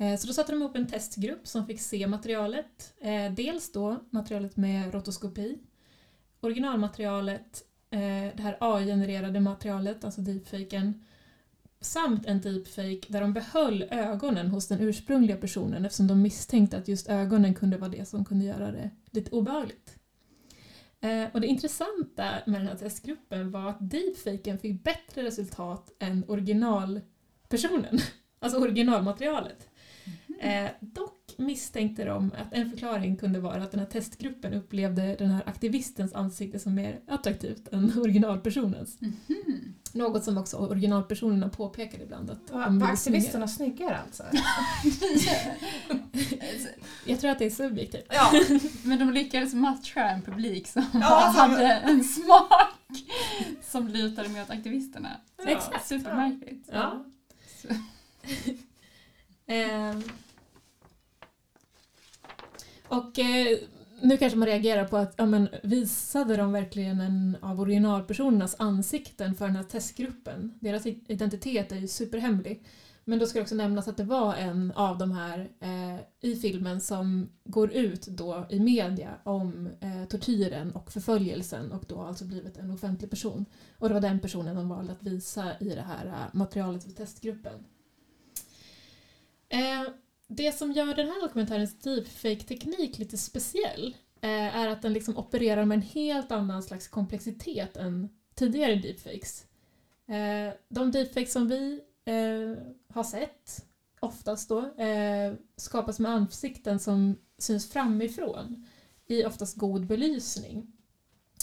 Eh, 0.00 0.16
så 0.16 0.26
då 0.26 0.32
satte 0.32 0.52
de 0.52 0.62
ihop 0.62 0.76
en 0.76 0.86
testgrupp 0.86 1.46
som 1.46 1.66
fick 1.66 1.80
se 1.80 2.06
materialet. 2.06 2.94
Eh, 3.00 3.32
dels 3.32 3.72
då 3.72 3.96
materialet 4.10 4.56
med 4.56 4.94
rotoskopi, 4.94 5.58
originalmaterialet, 6.40 7.64
eh, 7.90 8.36
det 8.36 8.42
här 8.42 8.56
AI-genererade 8.60 9.40
materialet, 9.40 10.04
alltså 10.04 10.20
deepfaken, 10.20 11.04
samt 11.80 12.26
en 12.26 12.40
deepfake 12.40 13.00
där 13.08 13.20
de 13.20 13.32
behöll 13.32 13.82
ögonen 13.90 14.48
hos 14.48 14.68
den 14.68 14.80
ursprungliga 14.80 15.36
personen 15.36 15.84
eftersom 15.84 16.06
de 16.06 16.22
misstänkte 16.22 16.76
att 16.76 16.88
just 16.88 17.08
ögonen 17.08 17.54
kunde 17.54 17.76
vara 17.76 17.90
det 17.90 18.08
som 18.08 18.24
kunde 18.24 18.44
göra 18.44 18.72
det 18.72 18.90
lite 19.10 19.30
obehagligt. 19.30 19.96
Och 21.32 21.40
det 21.40 21.46
intressanta 21.46 22.24
med 22.46 22.60
den 22.60 22.68
här 22.68 22.76
testgruppen 22.76 23.50
var 23.50 23.70
att 23.70 23.90
deepfaken 23.90 24.58
fick 24.58 24.84
bättre 24.84 25.22
resultat 25.22 25.92
än 25.98 26.24
originalpersonen, 26.28 27.98
alltså 28.38 28.58
originalmaterialet. 28.58 29.69
Eh, 30.42 30.70
dock 30.80 31.34
misstänkte 31.38 32.04
de 32.04 32.30
att 32.38 32.52
en 32.54 32.70
förklaring 32.70 33.16
kunde 33.16 33.40
vara 33.40 33.62
att 33.62 33.70
den 33.70 33.80
här 33.80 33.86
testgruppen 33.86 34.54
upplevde 34.54 35.14
den 35.16 35.30
här 35.30 35.42
aktivistens 35.46 36.12
ansikte 36.12 36.58
som 36.58 36.74
mer 36.74 37.00
attraktivt 37.08 37.68
än 37.72 37.98
originalpersonens. 37.98 39.00
Mhm. 39.00 39.74
Något 39.92 40.24
som 40.24 40.38
också 40.38 40.56
originalpersonerna 40.56 41.48
påpekade 41.48 42.04
ibland. 42.04 42.30
Att 42.30 42.46
de 42.48 42.78
var 42.78 42.88
aktivisterna 42.88 43.48
snyggare 43.48 43.98
alltså? 43.98 44.22
Jag 47.06 47.20
tror 47.20 47.30
att 47.30 47.38
det 47.38 47.46
är 47.46 47.50
subjektivt. 47.50 48.06
Ja, 48.10 48.32
Men 48.84 48.98
de 48.98 49.10
lyckades 49.12 49.54
matcha 49.54 50.04
en 50.10 50.22
publik 50.22 50.66
som 50.68 50.84
Ja, 50.92 51.32
som- 51.36 51.50
hade 51.50 51.66
en 51.72 52.04
smak 52.04 53.04
som 53.62 53.88
lutade 53.88 54.28
mot 54.28 54.50
aktivisterna. 54.50 55.08
Ja, 55.36 55.44
Exakt. 55.50 55.86
Supermärkligt. 55.86 56.68
Ja. 56.72 57.04
Och 62.90 63.18
eh, 63.18 63.58
nu 64.02 64.16
kanske 64.16 64.38
man 64.38 64.48
reagerar 64.48 64.84
på 64.84 64.96
att 64.96 65.14
ja, 65.16 65.26
men, 65.26 65.48
visade 65.62 66.36
de 66.36 66.52
verkligen 66.52 67.00
en 67.00 67.36
av 67.40 67.60
originalpersonernas 67.60 68.56
ansikten 68.58 69.34
för 69.34 69.46
den 69.46 69.56
här 69.56 69.64
testgruppen? 69.64 70.54
Deras 70.60 70.86
identitet 70.86 71.72
är 71.72 71.76
ju 71.76 71.88
superhemlig. 71.88 72.62
Men 73.04 73.18
då 73.18 73.26
ska 73.26 73.38
det 73.38 73.42
också 73.42 73.54
nämnas 73.54 73.88
att 73.88 73.96
det 73.96 74.04
var 74.04 74.34
en 74.34 74.72
av 74.72 74.98
de 74.98 75.12
här 75.12 75.50
eh, 75.60 76.00
i 76.30 76.36
filmen 76.36 76.80
som 76.80 77.28
går 77.44 77.72
ut 77.72 78.06
då 78.06 78.46
i 78.50 78.60
media 78.60 79.10
om 79.24 79.68
eh, 79.80 80.08
tortyren 80.08 80.72
och 80.72 80.92
förföljelsen 80.92 81.72
och 81.72 81.84
då 81.88 81.96
har 81.96 82.08
alltså 82.08 82.24
blivit 82.24 82.56
en 82.56 82.70
offentlig 82.70 83.10
person. 83.10 83.46
Och 83.78 83.88
det 83.88 83.94
var 83.94 84.00
den 84.00 84.20
personen 84.20 84.56
de 84.56 84.68
valde 84.68 84.92
att 84.92 85.02
visa 85.02 85.58
i 85.60 85.68
det 85.68 85.84
här 85.88 86.06
eh, 86.06 86.38
materialet 86.38 86.84
för 86.84 86.90
testgruppen. 86.90 87.64
Eh, 89.48 89.92
det 90.30 90.52
som 90.52 90.72
gör 90.72 90.94
den 90.94 91.08
här 91.08 91.20
dokumentärens 91.20 91.78
deepfake-teknik 91.78 92.90
typ 92.90 92.98
lite 92.98 93.18
speciell 93.18 93.96
eh, 94.20 94.56
är 94.56 94.68
att 94.68 94.82
den 94.82 94.92
liksom 94.92 95.16
opererar 95.16 95.64
med 95.64 95.76
en 95.76 95.82
helt 95.82 96.32
annan 96.32 96.62
slags 96.62 96.88
komplexitet 96.88 97.76
än 97.76 98.08
tidigare 98.34 98.74
deepfakes. 98.74 99.44
Eh, 100.06 100.54
de 100.68 100.90
deepfakes 100.90 101.32
som 101.32 101.48
vi 101.48 101.80
eh, 102.04 102.64
har 102.94 103.04
sett, 103.04 103.66
oftast 104.00 104.48
då, 104.48 104.82
eh, 104.82 105.34
skapas 105.56 105.98
med 105.98 106.10
ansikten 106.10 106.78
som 106.78 107.16
syns 107.38 107.70
framifrån 107.70 108.66
i 109.06 109.24
oftast 109.24 109.56
god 109.56 109.86
belysning. 109.86 110.72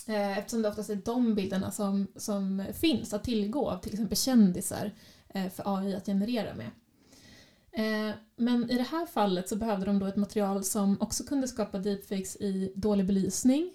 Eh, 0.07 0.37
eftersom 0.37 0.61
det 0.61 0.69
oftast 0.69 0.89
är 0.89 0.95
de 0.95 1.35
bilderna 1.35 1.71
som, 1.71 2.07
som 2.15 2.65
finns 2.73 3.13
att 3.13 3.23
tillgå 3.23 3.69
av 3.69 3.77
till 3.77 3.93
exempel 3.93 4.17
kändisar 4.17 4.91
eh, 5.29 5.49
för 5.49 5.77
AI 5.77 5.95
att 5.95 6.05
generera 6.05 6.55
med. 6.55 6.69
Eh, 7.77 8.15
men 8.35 8.71
i 8.71 8.77
det 8.77 8.83
här 8.83 9.05
fallet 9.05 9.49
så 9.49 9.55
behövde 9.55 9.85
de 9.85 9.99
då 9.99 10.05
ett 10.05 10.15
material 10.15 10.63
som 10.63 10.97
också 10.99 11.23
kunde 11.23 11.47
skapa 11.47 11.77
deepfakes 11.77 12.35
i 12.35 12.73
dålig 12.75 13.05
belysning, 13.05 13.73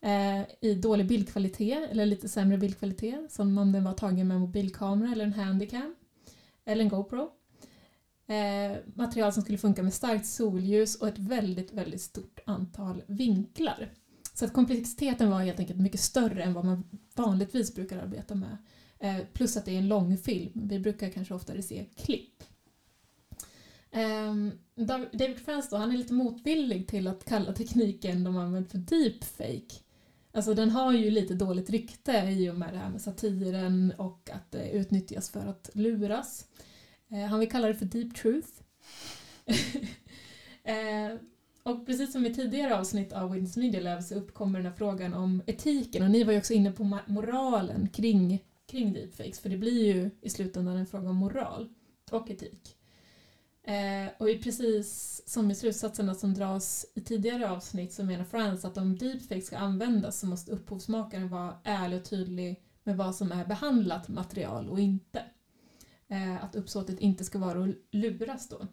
eh, 0.00 0.42
i 0.60 0.74
dålig 0.74 1.06
bildkvalitet 1.06 1.90
eller 1.90 2.06
lite 2.06 2.28
sämre 2.28 2.58
bildkvalitet 2.58 3.32
som 3.32 3.58
om 3.58 3.72
den 3.72 3.84
var 3.84 3.92
tagen 3.92 4.28
med 4.28 4.34
en 4.34 4.40
mobilkamera 4.40 5.12
eller 5.12 5.24
en 5.24 5.32
handycam 5.32 5.94
eller 6.64 6.82
en 6.82 6.88
GoPro. 6.88 7.30
Eh, 8.26 8.76
material 8.94 9.32
som 9.32 9.42
skulle 9.42 9.58
funka 9.58 9.82
med 9.82 9.94
starkt 9.94 10.26
solljus 10.26 10.96
och 10.96 11.08
ett 11.08 11.18
väldigt, 11.18 11.72
väldigt 11.72 12.02
stort 12.02 12.40
antal 12.46 13.02
vinklar. 13.06 13.92
Så 14.34 14.44
att 14.44 14.52
komplexiteten 14.52 15.30
var 15.30 15.40
helt 15.40 15.60
enkelt 15.60 15.80
mycket 15.80 16.00
större 16.00 16.42
än 16.42 16.54
vad 16.54 16.64
man 16.64 16.84
vanligtvis 17.14 17.74
brukar 17.74 17.98
arbeta 17.98 18.34
med. 18.34 18.56
Plus 19.32 19.56
att 19.56 19.64
det 19.64 19.72
är 19.72 19.78
en 19.78 19.88
långfilm. 19.88 20.52
Vi 20.54 20.78
brukar 20.78 21.10
kanske 21.10 21.34
oftare 21.34 21.62
se 21.62 21.86
klipp. 21.96 22.42
Um, 23.96 24.52
David 25.12 25.38
Frans 25.38 25.70
då, 25.70 25.76
han 25.76 25.92
är 25.92 25.96
lite 25.96 26.14
motvillig 26.14 26.88
till 26.88 27.08
att 27.08 27.24
kalla 27.24 27.52
tekniken 27.52 28.24
de 28.24 28.36
använt 28.36 28.70
för 28.70 28.78
deepfake. 28.78 29.82
Alltså 30.32 30.54
den 30.54 30.70
har 30.70 30.92
ju 30.92 31.10
lite 31.10 31.34
dåligt 31.34 31.70
rykte 31.70 32.12
i 32.12 32.50
och 32.50 32.54
med 32.56 32.72
det 32.72 32.78
här 32.78 32.90
med 32.90 33.00
satiren 33.00 33.92
och 33.98 34.30
att 34.32 34.50
det 34.50 34.70
utnyttjas 34.70 35.30
för 35.30 35.46
att 35.46 35.70
luras. 35.72 36.46
Uh, 37.12 37.24
han 37.24 37.40
vill 37.40 37.50
kalla 37.50 37.68
det 37.68 37.74
för 37.74 37.84
deep 37.84 38.14
truth. 38.14 38.48
uh, 39.48 41.18
och 41.62 41.86
precis 41.86 42.12
som 42.12 42.26
i 42.26 42.34
tidigare 42.34 42.78
avsnitt 42.78 43.12
av 43.12 43.30
Winds 43.30 43.56
Media 43.56 43.80
Lab 43.80 44.02
så 44.02 44.14
uppkommer 44.14 44.58
den 44.58 44.66
här 44.66 44.76
frågan 44.76 45.14
om 45.14 45.42
etiken 45.46 46.02
och 46.02 46.10
ni 46.10 46.24
var 46.24 46.32
ju 46.32 46.38
också 46.38 46.52
inne 46.52 46.72
på 46.72 46.98
moralen 47.06 47.88
kring, 47.88 48.44
kring 48.66 48.92
deepfakes 48.92 49.40
för 49.40 49.48
det 49.48 49.56
blir 49.56 49.94
ju 49.94 50.10
i 50.20 50.30
slutändan 50.30 50.76
en 50.76 50.86
fråga 50.86 51.08
om 51.10 51.16
moral 51.16 51.68
och 52.10 52.30
etik. 52.30 52.76
Eh, 53.64 54.12
och 54.18 54.30
i 54.30 54.38
precis 54.38 55.22
som 55.26 55.50
i 55.50 55.54
slutsatserna 55.54 56.14
som 56.14 56.34
dras 56.34 56.86
i 56.94 57.00
tidigare 57.00 57.50
avsnitt 57.50 57.92
så 57.92 58.04
menar 58.04 58.24
Frans 58.24 58.64
att 58.64 58.76
om 58.76 58.98
deepfake 58.98 59.40
ska 59.40 59.58
användas 59.58 60.20
så 60.20 60.26
måste 60.26 60.52
upphovsmakaren 60.52 61.28
vara 61.28 61.56
ärlig 61.64 61.98
och 61.98 62.04
tydlig 62.04 62.62
med 62.84 62.96
vad 62.96 63.14
som 63.14 63.32
är 63.32 63.46
behandlat 63.46 64.08
material 64.08 64.68
och 64.68 64.80
inte. 64.80 65.22
Eh, 66.08 66.44
att 66.44 66.54
uppsåtet 66.54 67.00
inte 67.00 67.24
ska 67.24 67.38
vara 67.38 67.64
att 67.64 67.76
luras 67.90 68.48
då. 68.48 68.66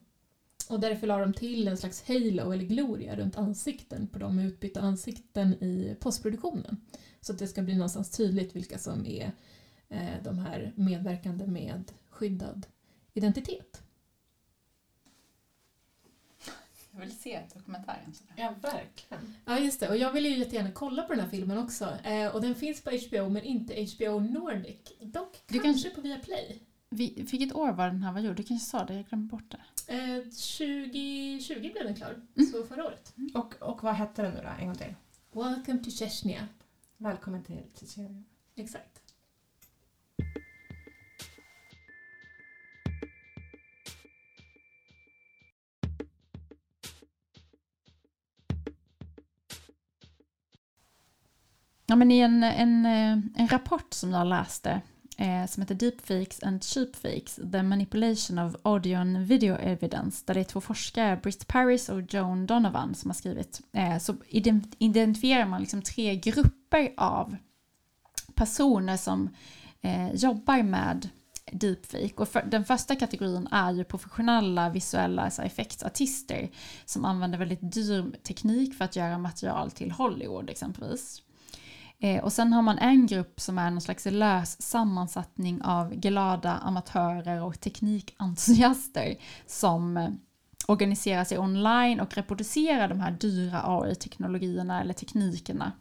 Och 0.70 0.80
därför 0.80 1.08
la 1.08 1.18
de 1.18 1.34
till 1.34 1.68
en 1.68 1.78
slags 1.78 2.08
halo 2.08 2.52
eller 2.52 2.66
gloria 2.66 3.16
runt 3.16 3.38
ansikten 3.38 4.08
på 4.08 4.20
de 4.20 4.40
utbytta 4.40 4.82
ansikten 4.82 5.54
i 5.64 5.98
postproduktionen. 6.00 6.78
Så 7.22 7.34
att 7.34 7.40
det 7.40 7.48
ska 7.48 7.62
bli 7.62 7.74
någonstans 7.74 8.12
tydligt 8.12 8.56
vilka 8.56 8.78
som 8.78 9.06
är 9.06 9.32
eh, 9.90 10.24
de 10.24 10.40
här 10.40 10.74
medverkande 10.76 11.48
med 11.48 11.92
skyddad 12.10 12.66
identitet. 13.14 13.84
Jag 16.92 17.00
vill 17.00 17.18
se 17.20 17.42
dokumentären. 17.54 18.14
Sådär. 18.14 18.34
ja 18.38 18.54
verkligen. 18.62 19.36
Ja, 19.46 19.60
just 19.60 19.80
det. 19.80 19.90
Och 19.90 19.98
jag 19.98 20.12
vill 20.12 20.26
ju 20.26 20.38
jättegärna 20.38 20.72
kolla 20.72 21.04
på 21.04 21.14
den 21.14 21.22
här 21.24 21.30
filmen 21.30 21.58
också. 21.58 21.98
Eh, 22.04 22.36
och 22.36 22.42
den 22.42 22.56
finns 22.56 22.82
på 22.84 22.90
HBO, 22.90 23.30
men 23.30 23.44
inte 23.44 23.74
HBO 23.96 24.20
Nordic. 24.20 24.78
Dock 25.02 25.38
Du 25.48 25.60
kanske 25.60 25.90
på 25.90 26.02
Viaplay. 26.02 26.60
Vi, 26.90 27.14
vilket 27.32 27.54
år 27.56 27.72
var 27.72 27.88
den 27.88 28.04
här 28.04 28.14
var 28.14 28.20
gjord? 28.20 28.36
Du 28.36 28.44
kanske 28.44 28.70
sa 28.70 28.86
det, 28.86 28.94
jag 28.94 29.06
glömde 29.06 29.28
bort 29.28 29.52
det. 29.52 29.94
Eh, 29.94 30.24
2020 30.24 31.60
blev 31.72 31.84
den 31.84 31.96
klar, 31.96 32.22
Mm. 32.36 32.50
så 32.52 32.64
förra 32.64 32.86
året. 32.86 33.14
Och, 33.34 33.62
och 33.62 33.84
vad 33.84 33.94
hette 33.96 34.22
den 34.22 34.34
nu 34.34 34.42
då? 34.44 34.50
En 34.60 34.66
gång 34.68 34.76
till. 34.76 34.96
Welcome 35.32 35.84
to 35.84 35.90
Chechnya. 35.92 36.48
Välkommen 36.98 37.44
till 37.44 37.64
Tjetjenien. 37.80 38.26
Exakt. 38.56 38.99
Ja, 51.90 51.96
men 51.96 52.12
i 52.12 52.20
en, 52.20 52.44
en, 52.44 52.86
eh, 52.86 53.42
en 53.42 53.48
rapport 53.48 53.94
som 53.94 54.12
jag 54.12 54.28
läste 54.28 54.82
eh, 55.18 55.46
som 55.48 55.62
heter 55.62 55.76
Deepfakes 55.76 56.44
and 56.44 56.64
Cheapfakes, 56.64 57.40
The 57.52 57.64
Manipulation 57.64 58.40
of 58.40 58.56
Audio 58.62 58.98
and 58.98 59.18
Video 59.18 59.56
Evidence, 59.56 60.24
där 60.26 60.34
det 60.34 60.40
är 60.40 60.44
två 60.44 60.62
forskare, 60.62 61.20
Britt 61.24 61.48
Paris 61.48 61.90
och 61.90 62.14
Joan 62.14 62.46
Donovan, 62.46 62.96
som 62.96 63.10
har 63.10 63.16
skrivit, 63.16 63.62
eh, 63.74 63.98
så 63.98 64.16
identifierar 64.80 65.46
man 65.46 65.62
liksom 65.62 65.82
tre 65.82 66.16
grupper 66.16 66.94
av 66.98 67.36
personer 68.36 68.98
som 68.98 69.30
eh, 69.82 70.14
jobbar 70.14 70.64
med 70.64 71.10
deepfake. 71.52 72.14
Och 72.16 72.28
för, 72.28 72.42
den 72.42 72.66
första 72.66 72.96
kategorin 72.96 73.48
är 73.52 73.72
ju 73.72 73.84
professionella 73.84 74.70
visuella 74.70 75.22
alltså 75.22 75.42
effektartister 75.42 76.50
som 76.86 77.06
använder 77.06 77.38
väldigt 77.38 77.74
dyr 77.74 78.12
teknik 78.24 78.76
för 78.76 78.86
att 78.86 78.96
göra 78.96 79.18
material 79.18 79.72
till 79.72 79.92
Hollywood 79.92 80.50
exempelvis. 80.50 81.22
Eh, 82.02 82.24
och 82.24 82.34
sen 82.34 82.54
har 82.54 82.62
man 82.62 82.78
en 82.78 83.08
grupp 83.08 83.40
som 83.40 83.58
är 83.58 83.72
någon 83.72 83.82
slags 83.82 84.06
lös 84.06 84.62
sammansättning 84.62 85.62
av 85.62 85.94
glada 85.94 86.54
amatörer 86.54 87.44
och 87.44 87.60
teknikentusiaster 87.60 89.16
som 89.48 89.98
eh, 89.98 90.10
organiserar 90.68 91.24
sig 91.24 91.38
online 91.38 92.00
och 92.00 92.14
reproducerar 92.14 92.88
de 92.88 93.00
här 93.00 93.12
dyra 93.12 93.62
AI-teknologierna 93.66 94.82
eller 94.82 94.94
teknikerna 94.94 95.72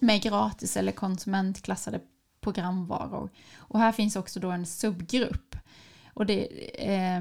med 0.00 0.22
gratis 0.22 0.76
eller 0.76 0.92
konsumentklassade 0.92 2.00
programvaror. 2.40 3.30
Och 3.56 3.78
här 3.78 3.92
finns 3.92 4.16
också 4.16 4.40
då 4.40 4.50
en 4.50 4.66
subgrupp. 4.66 5.56
Och 6.14 6.26
det, 6.26 6.46
eh, 6.94 7.20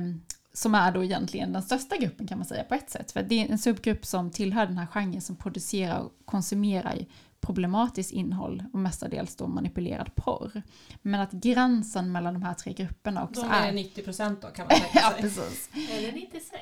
som 0.54 0.76
är 0.76 0.92
då 0.92 1.04
egentligen 1.04 1.54
den 1.54 1.64
största 1.64 1.98
gruppen 1.98 2.28
kan 2.28 2.38
man 2.38 2.48
säga 2.48 2.64
på 2.64 2.76
ett 2.76 2.90
sätt. 2.90 3.12
För 3.12 3.24
det 3.24 3.36
är 3.36 3.52
en 3.52 3.60
subgrupp 3.60 4.06
som 4.06 4.32
tillhör 4.32 4.66
den 4.66 4.78
här 4.78 4.88
genren 4.88 5.22
som 5.22 5.36
producerar 5.36 6.00
och 6.00 6.12
konsumerar 6.26 7.06
problematiskt 7.42 8.12
innehåll 8.12 8.64
och 8.74 8.80
mestadels 8.80 9.36
då 9.36 9.48
manipulerad 9.48 10.16
porr. 10.16 10.62
Men 11.02 11.22
att 11.22 11.32
gränsen 11.32 12.12
mellan 12.12 12.34
de 12.34 12.44
här 12.44 12.54
tre 12.54 12.74
grupperna 12.74 13.24
också 13.24 13.42
de 13.42 13.52
är... 13.52 13.68
är 13.68 13.72
90 13.72 14.04
procent 14.04 14.42
då 14.42 14.48
kan 14.48 14.68
man 14.68 14.78
sig. 14.78 14.90
ja, 14.94 15.14
precis. 15.20 15.70
Eller 15.92 16.12
96. 16.12 16.54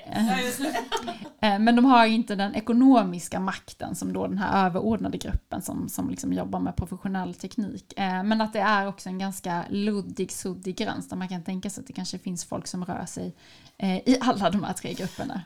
Eh, 1.39 1.59
Men 1.59 1.75
de 1.75 1.85
har 1.85 2.05
inte 2.05 2.35
den 2.35 2.55
ekonomiska 2.55 3.39
makten 3.39 3.95
som 3.95 4.13
då 4.13 4.27
den 4.27 4.37
här 4.37 4.65
överordnade 4.65 5.17
gruppen 5.17 5.61
som, 5.61 5.89
som 5.89 6.09
liksom 6.09 6.33
jobbar 6.33 6.59
med 6.59 6.75
professionell 6.75 7.33
teknik. 7.33 7.93
Eh, 7.97 8.23
Men 8.23 8.41
att 8.41 8.53
det 8.53 8.59
är 8.59 8.87
också 8.87 9.09
en 9.09 9.19
ganska 9.19 9.65
luddig, 9.69 10.31
suddig 10.31 10.77
gräns 10.77 11.09
där 11.09 11.17
man 11.17 11.27
kan 11.27 11.43
tänka 11.43 11.69
sig 11.69 11.81
att 11.81 11.87
det 11.87 11.93
kanske 11.93 12.19
finns 12.19 12.45
folk 12.45 12.67
som 12.67 12.85
rör 12.85 13.05
sig 13.05 13.35
eh, 13.77 13.97
i 13.97 14.17
alla 14.21 14.49
de 14.49 14.63
här 14.63 14.73
tre 14.73 14.93
grupperna. 14.93 15.41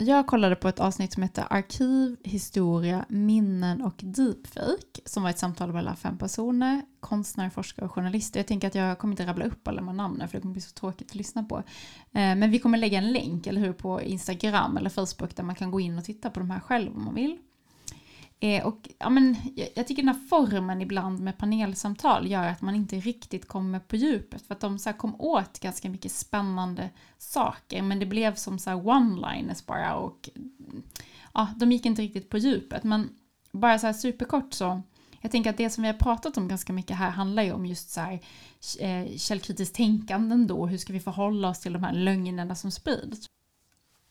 Jag 0.00 0.26
kollade 0.26 0.56
på 0.56 0.68
ett 0.68 0.80
avsnitt 0.80 1.12
som 1.12 1.22
heter 1.22 1.44
Arkiv, 1.50 2.16
historia, 2.24 3.04
minnen 3.08 3.82
och 3.82 3.94
deepfake 3.98 5.00
som 5.04 5.22
var 5.22 5.30
ett 5.30 5.38
samtal 5.38 5.72
mellan 5.72 5.96
fem 5.96 6.18
personer, 6.18 6.82
konstnärer, 7.00 7.50
forskare 7.50 7.86
och 7.86 7.92
journalister. 7.92 8.40
Jag 8.40 8.46
tänker 8.46 8.68
att 8.68 8.74
jag 8.74 8.98
kommer 8.98 9.12
inte 9.12 9.26
rabbla 9.26 9.44
upp 9.44 9.68
alla 9.68 9.76
de 9.76 9.88
här 9.88 9.94
namnen 9.94 10.28
för 10.28 10.36
det 10.36 10.42
kommer 10.42 10.52
bli 10.52 10.62
så 10.62 10.72
tråkigt 10.72 11.10
att 11.10 11.14
lyssna 11.14 11.44
på. 11.44 11.56
Eh, 11.56 11.62
men 12.12 12.50
vi 12.50 12.58
kommer 12.58 12.78
lägga 12.78 12.98
en 12.98 13.12
länk, 13.12 13.46
eller 13.46 13.60
hur, 13.60 13.72
på 13.72 14.02
Instagram 14.02 14.76
eller 14.76 14.90
Facebook 14.90 15.36
där 15.36 15.44
man 15.44 15.54
kan 15.54 15.70
gå 15.70 15.80
in 15.80 15.98
och 15.98 16.04
titta 16.04 16.30
på 16.30 16.40
de 16.40 16.50
här 16.50 16.60
själv 16.60 16.96
om 16.96 17.04
man 17.04 17.14
vill. 17.14 17.38
Eh, 18.40 18.66
Och 18.66 18.88
ja, 18.98 19.10
men, 19.10 19.36
jag, 19.56 19.68
jag 19.74 19.86
tycker 19.86 20.02
den 20.02 20.14
här 20.14 20.26
formen 20.28 20.80
ibland 20.80 21.20
med 21.20 21.38
panelsamtal 21.38 22.26
gör 22.30 22.48
att 22.48 22.62
man 22.62 22.74
inte 22.74 22.96
riktigt 22.96 23.48
kommer 23.48 23.80
på 23.80 23.96
djupet. 23.96 24.42
För 24.42 24.54
att 24.54 24.60
de 24.60 24.78
så 24.78 24.90
här 24.90 24.96
kom 24.96 25.20
åt 25.20 25.58
ganska 25.58 25.90
mycket 25.90 26.12
spännande 26.12 26.90
saker. 27.18 27.82
Men 27.82 27.98
det 27.98 28.06
blev 28.06 28.34
som 28.34 28.58
så 28.58 28.70
här 28.70 28.76
one-liners 28.76 29.66
bara. 29.66 29.94
Och 29.94 30.30
ja, 31.34 31.48
de 31.56 31.72
gick 31.72 31.86
inte 31.86 32.02
riktigt 32.02 32.30
på 32.30 32.38
djupet. 32.38 32.84
Men 32.84 33.08
bara 33.52 33.78
så 33.78 33.86
här 33.86 33.94
superkort 33.94 34.52
så. 34.52 34.82
Jag 35.20 35.30
tänker 35.30 35.50
att 35.50 35.56
det 35.56 35.70
som 35.70 35.82
vi 35.82 35.88
har 35.88 35.94
pratat 35.94 36.36
om 36.36 36.48
ganska 36.48 36.72
mycket 36.72 36.96
här 36.96 37.10
handlar 37.10 37.42
ju 37.42 37.52
om 37.52 37.66
just 37.66 37.90
så 37.90 38.00
här 38.00 38.20
eh, 38.80 39.16
källkritiskt 39.16 39.76
tänkande 39.76 40.36
då. 40.36 40.66
Hur 40.66 40.78
ska 40.78 40.92
vi 40.92 41.00
förhålla 41.00 41.48
oss 41.48 41.60
till 41.60 41.72
de 41.72 41.84
här 41.84 41.92
lögnerna 41.92 42.54
som 42.54 42.70
sprids? 42.70 43.26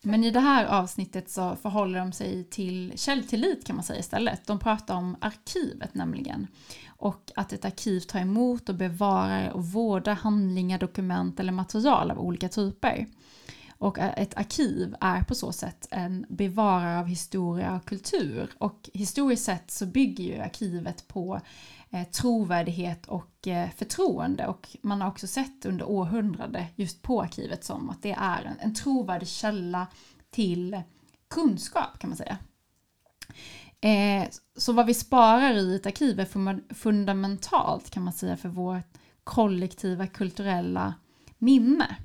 Men 0.02 0.24
i 0.24 0.32
det 0.32 0.40
här 0.40 0.66
avsnittet 0.66 1.30
så 1.30 1.56
förhåller 1.56 2.00
de 2.00 2.12
sig 2.12 2.44
till 2.44 2.94
källtillit 2.96 3.66
kan 3.66 3.76
man 3.76 3.86
säga 3.86 4.00
istället. 4.00 4.48
De 4.48 4.60
pratar 4.60 4.96
om 4.96 5.16
arkivet 5.22 5.94
nämligen. 5.94 6.48
Och 6.88 7.32
att 7.36 7.54
ett 7.54 7.66
arkiv 7.66 8.00
tar 8.00 8.20
emot 8.20 8.70
och 8.70 8.76
bevarar 8.76 9.50
och 9.50 9.66
vårdar 9.66 10.14
handlingar, 10.16 10.80
dokument 10.80 11.40
eller 11.40 11.52
material 11.52 12.12
av 12.12 12.20
olika 12.20 12.50
typer. 12.50 13.08
Och 13.78 13.98
ett 14.00 14.38
arkiv 14.38 14.96
är 15.02 15.24
på 15.24 15.36
så 15.36 15.52
sätt 15.52 15.88
en 15.92 16.26
bevarare 16.30 17.00
av 17.00 17.06
historia 17.06 17.76
och 17.76 17.86
kultur. 17.86 18.50
Och 18.58 18.90
historiskt 18.94 19.46
sett 19.46 19.72
så 19.72 19.86
bygger 19.86 20.24
ju 20.24 20.40
arkivet 20.40 21.08
på 21.08 21.42
eh, 21.90 22.04
trovärdighet 22.04 23.06
och 23.06 23.48
eh, 23.48 23.70
förtroende. 23.70 24.48
Och 24.48 24.78
man 24.82 25.02
har 25.02 25.10
också 25.10 25.28
sett 25.28 25.66
under 25.66 25.90
århundrade 25.90 26.68
just 26.76 27.02
på 27.02 27.22
arkivet 27.22 27.64
som 27.64 27.90
att 27.90 28.02
det 28.02 28.16
är 28.20 28.44
en, 28.44 28.60
en 28.60 28.74
trovärdig 28.74 29.28
källa 29.28 29.88
till 30.30 30.82
kunskap 31.30 32.00
kan 32.00 32.10
man 32.10 32.18
säga. 32.18 32.38
Eh, 33.82 34.30
så 34.58 34.74
vad 34.74 34.86
vi 34.86 34.94
sparar 34.94 35.54
i 35.54 35.76
ett 35.76 35.86
arkiv 35.86 36.20
är 36.20 36.74
fundamentalt 36.74 37.90
kan 37.90 38.04
man 38.04 38.14
säga 38.14 38.38
för 38.38 38.50
vårt 38.50 38.98
kollektiva 39.24 40.08
kulturella 40.08 40.94
minne. 41.38 41.96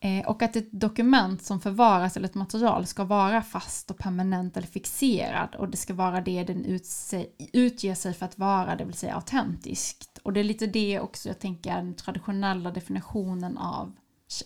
Eh, 0.00 0.26
och 0.26 0.42
att 0.42 0.56
ett 0.56 0.72
dokument 0.72 1.42
som 1.42 1.60
förvaras 1.60 2.16
eller 2.16 2.28
ett 2.28 2.34
material 2.34 2.86
ska 2.86 3.04
vara 3.04 3.42
fast 3.42 3.90
och 3.90 3.98
permanent 3.98 4.56
eller 4.56 4.66
fixerad 4.66 5.54
och 5.54 5.68
det 5.68 5.76
ska 5.76 5.94
vara 5.94 6.20
det 6.20 6.44
den 6.44 6.64
utse, 6.64 7.26
utger 7.52 7.94
sig 7.94 8.14
för 8.14 8.26
att 8.26 8.38
vara, 8.38 8.76
det 8.76 8.84
vill 8.84 8.94
säga 8.94 9.14
autentiskt. 9.14 10.18
Och 10.18 10.32
det 10.32 10.40
är 10.40 10.44
lite 10.44 10.66
det 10.66 11.00
också 11.00 11.28
jag 11.28 11.38
tänker 11.38 11.74
den 11.74 11.94
traditionella 11.94 12.70
definitionen 12.70 13.58
av 13.58 13.92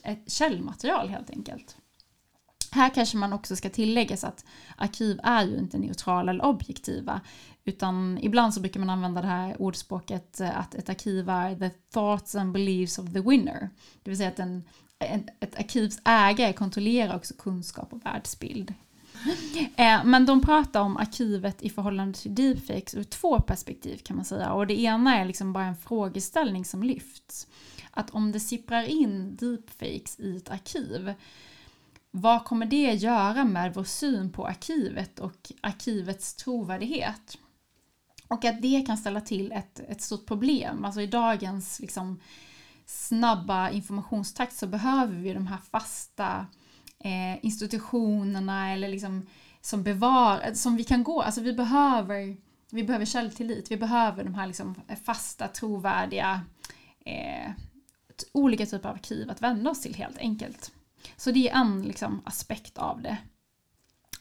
ett 0.03 0.19
eh, 0.19 0.25
källmaterial 0.27 1.09
helt 1.09 1.31
enkelt. 1.31 1.77
Här 2.73 2.95
kanske 2.95 3.17
man 3.17 3.33
också 3.33 3.57
ska 3.57 3.71
tilläggas 3.71 4.25
att 4.25 4.45
arkiv 4.77 5.21
är 5.23 5.45
ju 5.45 5.59
inte 5.59 5.79
neutrala 5.79 6.33
eller 6.33 6.45
objektiva. 6.45 7.21
Utan 7.65 8.19
ibland 8.23 8.55
så 8.55 8.61
brukar 8.61 8.81
man 8.81 8.91
använda 8.91 9.23
det 9.23 9.29
här 9.29 9.63
ordspråket 9.63 10.41
eh, 10.41 10.59
att 10.59 10.75
ett 10.75 10.89
arkiv 10.89 11.29
är 11.29 11.55
the 11.55 11.71
thoughts 11.71 12.35
and 12.35 12.53
beliefs 12.53 12.99
of 12.99 13.13
the 13.13 13.21
winner. 13.21 13.71
Det 14.03 14.11
vill 14.11 14.19
säga 14.19 14.29
att 14.29 14.39
en, 14.39 14.65
ett 15.41 15.59
arkivs 15.59 16.01
ägare 16.05 16.53
kontrollerar 16.53 17.17
också 17.17 17.35
kunskap 17.35 17.93
och 17.93 18.07
världsbild. 18.07 18.75
Eh, 19.77 20.05
men 20.05 20.27
de 20.27 20.43
pratar 20.43 20.81
om 20.81 20.97
arkivet 20.97 21.63
i 21.63 21.71
förhållande 21.71 22.19
till 22.19 22.35
deepfakes 22.35 22.95
ur 22.95 23.05
två 23.05 23.41
perspektiv 23.41 23.99
kan 23.99 24.17
man 24.17 24.25
säga. 24.25 24.53
Och 24.53 24.67
det 24.67 24.81
ena 24.81 25.17
är 25.17 25.25
liksom 25.25 25.53
bara 25.53 25.65
en 25.65 25.77
frågeställning 25.77 26.65
som 26.65 26.83
lyfts. 26.83 27.47
Att 27.91 28.11
om 28.11 28.33
det 28.33 28.41
sipprar 28.41 28.83
in 28.83 29.37
deepfakes 29.37 30.21
i 30.21 30.37
ett 30.37 30.51
arkiv 30.51 31.15
vad 32.11 32.45
kommer 32.45 32.67
det 32.67 32.93
göra 32.93 33.45
med 33.45 33.75
vår 33.75 33.85
syn 33.85 34.33
på 34.33 34.47
arkivet 34.47 35.19
och 35.19 35.53
arkivets 35.61 36.35
trovärdighet? 36.35 37.39
Och 38.29 38.45
att 38.45 38.63
det 38.63 38.87
kan 38.87 38.99
ställa 38.99 39.21
till 39.21 39.53
ett, 39.53 39.81
ett 39.89 40.03
stort 40.03 40.27
problem. 40.27 40.85
Alltså 40.85 41.01
i 41.01 41.07
dagens 41.07 41.81
liksom, 41.81 42.21
snabba 42.91 43.71
informationstakt 43.71 44.57
så 44.57 44.67
behöver 44.67 45.15
vi 45.15 45.33
de 45.33 45.47
här 45.47 45.59
fasta 45.71 46.47
eh, 46.99 47.45
institutionerna 47.45 48.73
eller 48.73 48.89
liksom 48.89 49.27
som 49.61 49.83
bevar, 49.83 50.55
som 50.55 50.77
vi 50.77 50.85
kan 50.85 51.05
gå, 51.05 51.23
alltså 51.23 51.41
vi 51.41 51.53
behöver, 51.53 52.37
vi 52.71 52.85
behöver 52.85 53.05
källtillit, 53.05 53.71
vi 53.71 53.77
behöver 53.77 54.25
de 54.25 54.35
här 54.35 54.47
liksom 54.47 54.75
fasta, 55.05 55.49
trovärdiga 55.49 56.41
eh, 57.05 57.51
olika 58.33 58.67
typer 58.67 58.89
av 58.89 58.95
arkiv 58.95 59.31
att 59.31 59.43
vända 59.43 59.71
oss 59.71 59.81
till 59.81 59.95
helt 59.95 60.19
enkelt. 60.19 60.73
Så 61.17 61.31
det 61.31 61.49
är 61.49 61.61
en 61.61 61.83
liksom, 61.83 62.23
aspekt 62.25 62.79
av 62.79 63.03
det. 63.03 63.17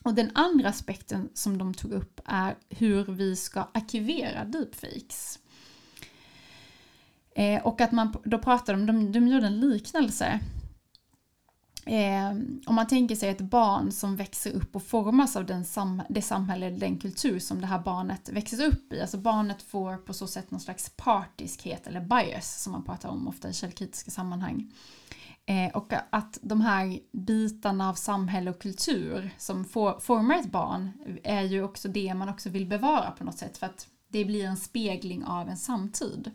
Och 0.03 0.13
den 0.13 0.31
andra 0.33 0.69
aspekten 0.69 1.29
som 1.33 1.57
de 1.57 1.73
tog 1.73 1.91
upp 1.91 2.21
är 2.25 2.55
hur 2.69 3.03
vi 3.03 3.35
ska 3.35 3.67
arkivera 3.73 4.45
deepfakes. 4.45 5.39
Eh, 7.39 7.61
och 7.61 7.81
att 7.81 7.91
man 7.91 8.15
då 8.23 8.39
pratar 8.39 8.73
om, 8.73 8.85
de, 8.85 9.11
de 9.11 9.27
gjorde 9.27 9.47
en 9.47 9.59
liknelse. 9.59 10.39
Eh, 11.85 12.29
om 12.65 12.75
man 12.75 12.87
tänker 12.87 13.15
sig 13.15 13.29
ett 13.29 13.41
barn 13.41 13.91
som 13.91 14.15
växer 14.15 14.51
upp 14.51 14.75
och 14.75 14.83
formas 14.83 15.35
av 15.35 15.45
den 15.45 15.65
sam, 15.65 16.01
det 16.09 16.21
samhälle, 16.21 16.69
den 16.69 16.97
kultur 16.97 17.39
som 17.39 17.61
det 17.61 17.67
här 17.67 17.79
barnet 17.79 18.29
växer 18.29 18.65
upp 18.65 18.93
i. 18.93 19.01
Alltså 19.01 19.17
barnet 19.17 19.61
får 19.61 19.97
på 19.97 20.13
så 20.13 20.27
sätt 20.27 20.51
någon 20.51 20.59
slags 20.59 20.89
partiskhet 20.89 21.87
eller 21.87 22.01
bias 22.01 22.63
som 22.63 22.71
man 22.71 22.83
pratar 22.83 23.09
om 23.09 23.27
ofta 23.27 23.49
i 23.49 23.53
källkritiska 23.53 24.11
sammanhang. 24.11 24.73
Eh, 25.45 25.71
och 25.73 25.93
att 26.09 26.39
de 26.41 26.61
här 26.61 26.99
bitarna 27.11 27.89
av 27.89 27.93
samhälle 27.93 28.49
och 28.49 28.61
kultur 28.61 29.29
som 29.37 29.65
for, 29.65 29.99
formar 29.99 30.35
ett 30.35 30.51
barn 30.51 30.91
är 31.23 31.41
ju 31.41 31.63
också 31.63 31.87
det 31.87 32.13
man 32.13 32.29
också 32.29 32.49
vill 32.49 32.65
bevara 32.65 33.11
på 33.11 33.23
något 33.23 33.37
sätt 33.37 33.57
för 33.57 33.65
att 33.65 33.87
det 34.07 34.25
blir 34.25 34.45
en 34.45 34.57
spegling 34.57 35.25
av 35.25 35.49
en 35.49 35.57
samtid. 35.57 36.31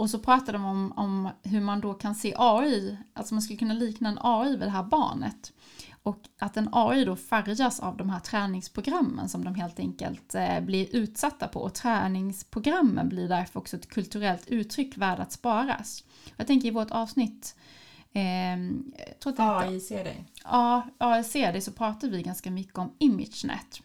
Och 0.00 0.10
så 0.10 0.18
pratar 0.18 0.52
de 0.52 0.64
om, 0.64 0.92
om 0.96 1.28
hur 1.42 1.60
man 1.60 1.80
då 1.80 1.94
kan 1.94 2.14
se 2.14 2.34
AI, 2.38 2.96
alltså 3.14 3.34
man 3.34 3.42
skulle 3.42 3.58
kunna 3.58 3.74
likna 3.74 4.08
en 4.08 4.18
AI 4.20 4.50
vid 4.50 4.60
det 4.60 4.70
här 4.70 4.82
barnet. 4.82 5.52
Och 6.02 6.18
att 6.38 6.56
en 6.56 6.68
AI 6.72 7.04
då 7.04 7.16
färgas 7.16 7.80
av 7.80 7.96
de 7.96 8.10
här 8.10 8.20
träningsprogrammen 8.20 9.28
som 9.28 9.44
de 9.44 9.54
helt 9.54 9.78
enkelt 9.78 10.34
eh, 10.34 10.60
blir 10.60 10.96
utsatta 10.96 11.48
på. 11.48 11.60
Och 11.60 11.74
träningsprogrammen 11.74 13.08
blir 13.08 13.28
därför 13.28 13.60
också 13.60 13.76
ett 13.76 13.88
kulturellt 13.88 14.46
uttryck 14.46 14.96
värd 14.96 15.20
att 15.20 15.32
sparas. 15.32 16.04
Jag 16.36 16.46
tänker 16.46 16.68
i 16.68 16.70
vårt 16.70 16.90
avsnitt 16.90 17.56
eh, 18.12 18.22
tror 19.22 19.32
att 19.32 19.36
det 19.36 19.42
heter- 19.42 19.68
AI 19.68 19.80
ser 19.80 20.04
dig. 20.04 20.24
Ja, 20.44 20.82
så 21.60 21.72
pratar 21.72 22.08
vi 22.08 22.22
ganska 22.22 22.50
mycket 22.50 22.78
om 22.78 22.92
ImageNet. 22.98 23.82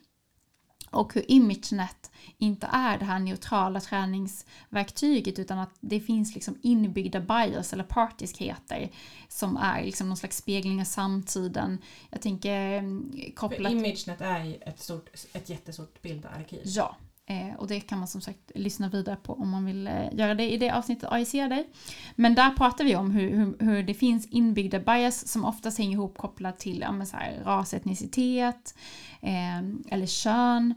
Och 0.96 1.14
hur 1.14 1.32
ImageNet 1.32 2.12
inte 2.38 2.70
är 2.72 2.98
det 2.98 3.06
här 3.06 3.20
neutrala 3.20 3.80
träningsverktyget 3.80 5.40
utan 5.40 5.60
att 5.60 5.76
det 5.80 6.00
finns 6.00 6.36
liksom 6.36 6.60
inbyggda 6.62 7.20
bias 7.20 7.74
eller 7.74 7.84
partiskheter 7.84 8.90
som 9.28 9.58
är 9.58 9.84
liksom 9.84 10.08
någon 10.08 10.18
slags 10.18 10.38
spegling 10.38 10.82
av 10.82 10.86
samtiden. 10.86 11.82
Jag 12.10 12.22
tänker 12.22 12.78
mm, 12.78 13.32
kopplat... 13.36 13.72
För 13.72 13.78
ImageNet 13.78 14.22
är 14.22 14.70
ett, 14.70 14.80
stort, 14.80 15.10
ett 15.34 15.50
jättestort 15.50 16.02
bildarkiv. 16.02 16.62
Ja, 16.64 16.96
Eh, 17.28 17.56
och 17.58 17.68
det 17.68 17.80
kan 17.80 18.00
man 18.00 18.08
som 18.08 18.22
sagt 18.22 18.52
lyssna 18.56 18.90
vidare 18.90 19.16
på 19.16 19.34
om 19.34 19.50
man 19.50 19.66
vill 19.66 19.88
eh, 19.88 20.14
göra 20.14 20.36
det 20.36 20.52
i 20.52 20.58
det 20.58 20.70
avsnittet 20.70 21.12
AI 21.12 21.26
ser 21.26 21.50
dig. 21.50 21.70
Men 22.16 22.36
där 22.36 22.50
pratar 22.50 22.84
vi 22.84 22.96
om 22.96 23.12
hur, 23.12 23.30
hur, 23.30 23.56
hur, 23.60 23.84
det 23.84 23.94
finns 23.94 24.28
inbyggda 24.28 24.80
bias 24.80 25.28
som 25.28 25.46
oftast 25.46 25.78
hänger 25.78 25.92
ihop 25.92 26.18
kopplat 26.18 26.60
till 26.60 26.80
ja, 26.80 27.06
så 27.06 27.18
här, 27.18 27.42
ras, 27.46 27.74
etnicitet 27.74 28.76
eh, 29.22 29.60
eller 29.90 30.06
kön. 30.06 30.74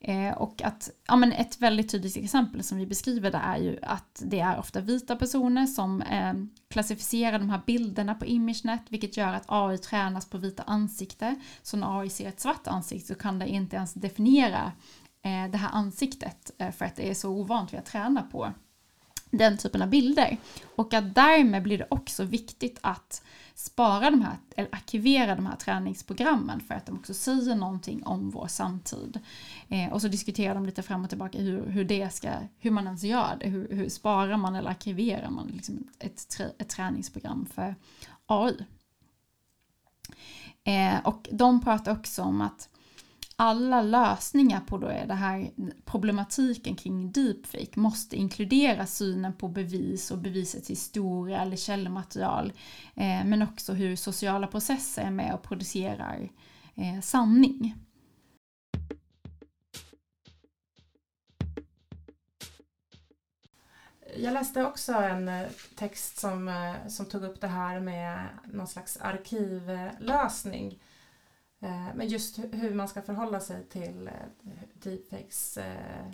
Eh, 0.00 0.32
och 0.32 0.62
att, 0.62 0.90
ja, 1.08 1.16
men 1.16 1.32
ett 1.32 1.60
väldigt 1.60 1.90
tydligt 1.90 2.16
exempel 2.16 2.62
som 2.62 2.78
vi 2.78 2.86
beskriver 2.86 3.30
där 3.30 3.40
är 3.40 3.58
ju 3.58 3.78
att 3.82 4.22
det 4.24 4.40
är 4.40 4.58
ofta 4.58 4.80
vita 4.80 5.16
personer 5.16 5.66
som 5.66 6.02
eh, 6.02 6.32
klassificerar 6.68 7.38
de 7.38 7.50
här 7.50 7.60
bilderna 7.66 8.14
på 8.14 8.26
ImageNet 8.26 8.82
vilket 8.88 9.16
gör 9.16 9.32
att 9.32 9.44
AI 9.46 9.78
tränas 9.78 10.30
på 10.30 10.38
vita 10.38 10.62
ansikten. 10.62 11.40
Så 11.62 11.76
när 11.76 12.00
AI 12.00 12.08
ser 12.08 12.28
ett 12.28 12.40
svart 12.40 12.66
ansikte 12.66 13.06
så 13.06 13.14
kan 13.14 13.38
det 13.38 13.48
inte 13.48 13.76
ens 13.76 13.94
definiera 13.94 14.72
Eh, 15.22 15.50
det 15.50 15.58
här 15.58 15.70
ansiktet 15.72 16.50
eh, 16.58 16.70
för 16.70 16.84
att 16.84 16.96
det 16.96 17.10
är 17.10 17.14
så 17.14 17.30
ovant 17.30 17.72
vi 17.72 17.76
att 17.76 17.86
träna 17.86 18.22
på 18.22 18.52
den 19.30 19.58
typen 19.58 19.82
av 19.82 19.88
bilder. 19.88 20.36
Och 20.76 20.94
att 20.94 21.14
därmed 21.14 21.62
blir 21.62 21.78
det 21.78 21.86
också 21.90 22.24
viktigt 22.24 22.78
att 22.80 23.22
spara 23.54 24.10
de 24.10 24.22
här, 24.22 24.36
eller 24.56 24.68
arkivera 24.72 25.34
de 25.34 25.46
här 25.46 25.56
träningsprogrammen 25.56 26.60
för 26.60 26.74
att 26.74 26.86
de 26.86 26.96
också 26.96 27.14
säger 27.14 27.54
någonting 27.54 28.06
om 28.06 28.30
vår 28.30 28.46
samtid. 28.46 29.20
Eh, 29.68 29.92
och 29.92 30.02
så 30.02 30.08
diskuterar 30.08 30.54
de 30.54 30.66
lite 30.66 30.82
fram 30.82 31.02
och 31.02 31.08
tillbaka 31.08 31.38
hur, 31.38 31.66
hur, 31.66 31.84
det 31.84 32.14
ska, 32.14 32.30
hur 32.58 32.70
man 32.70 32.84
ens 32.84 33.02
gör 33.02 33.36
det, 33.40 33.48
hur, 33.48 33.68
hur 33.70 33.88
sparar 33.88 34.36
man 34.36 34.54
eller 34.54 34.70
arkiverar 34.70 35.30
man 35.30 35.46
liksom 35.46 35.88
ett, 35.98 36.40
ett 36.58 36.68
träningsprogram 36.68 37.46
för 37.54 37.74
AI. 38.26 38.64
Eh, 40.64 40.98
och 41.04 41.28
de 41.32 41.60
pratar 41.60 41.92
också 41.92 42.22
om 42.22 42.40
att 42.40 42.68
alla 43.42 43.82
lösningar 43.82 44.60
på 44.60 44.78
då 44.78 44.86
är 44.86 45.06
det 45.06 45.14
här 45.14 45.50
problematiken 45.84 46.76
kring 46.76 47.12
deepfake 47.12 47.80
måste 47.80 48.16
inkludera 48.16 48.86
synen 48.86 49.32
på 49.32 49.48
bevis 49.48 50.10
och 50.10 50.18
bevisets 50.18 50.70
historia 50.70 51.42
eller 51.42 51.56
källmaterial. 51.56 52.52
Eh, 52.94 53.24
men 53.24 53.42
också 53.42 53.72
hur 53.72 53.96
sociala 53.96 54.46
processer 54.46 55.02
är 55.02 55.10
med 55.10 55.34
och 55.34 55.42
producerar 55.42 56.30
eh, 56.74 57.00
sanning. 57.00 57.74
Jag 64.16 64.34
läste 64.34 64.64
också 64.64 64.92
en 64.92 65.28
eh, 65.28 65.48
text 65.76 66.20
som, 66.20 66.48
eh, 66.48 66.88
som 66.88 67.06
tog 67.06 67.24
upp 67.24 67.40
det 67.40 67.48
här 67.48 67.80
med 67.80 68.28
någon 68.44 68.68
slags 68.68 68.96
arkivlösning 69.00 70.78
men 71.94 72.08
just 72.08 72.38
hur 72.38 72.74
man 72.74 72.88
ska 72.88 73.02
förhålla 73.02 73.40
sig 73.40 73.64
till 73.64 74.08
eh, 74.08 74.52
deepfakes 74.74 75.58
eh, 75.58 76.06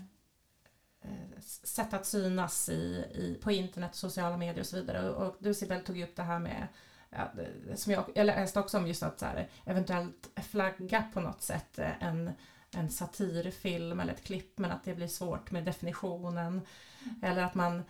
sätt 1.41 1.95
att 1.95 2.07
synas 2.07 2.69
i, 2.69 3.05
i, 3.15 3.39
på 3.43 3.53
internet, 3.53 3.95
sociala 3.95 4.37
medier 4.37 4.61
och 4.61 4.67
så 4.67 4.77
vidare. 4.77 5.11
Och, 5.11 5.37
du 5.39 5.55
Sibel 5.55 5.85
tog 5.85 5.97
ju 5.97 6.05
upp 6.05 6.17
det 6.17 6.23
här 6.23 6.39
med 6.39 6.67
ja, 7.11 7.31
som 7.75 7.93
jag, 7.93 8.05
jag 8.15 8.27
läste 8.27 8.61
också 8.61 8.79
om 8.79 8.87
just 8.87 9.03
att 9.03 9.19
så 9.19 9.27
här, 9.27 9.49
eventuellt 9.65 10.31
flagga 10.37 11.05
på 11.15 11.21
något 11.21 11.43
sätt 11.43 11.79
en, 12.01 12.31
en 12.71 12.91
satirfilm 12.91 14.01
eller 14.01 14.13
ett 14.13 14.25
klipp 14.25 14.59
men 14.59 14.71
att 14.71 14.85
det 14.85 14.95
blir 14.95 15.09
svårt 15.09 15.51
med 15.51 15.65
definitionen. 15.65 16.61
Mm. 17.05 17.23
Eller 17.23 17.43
att 17.43 17.55
man 17.55 17.83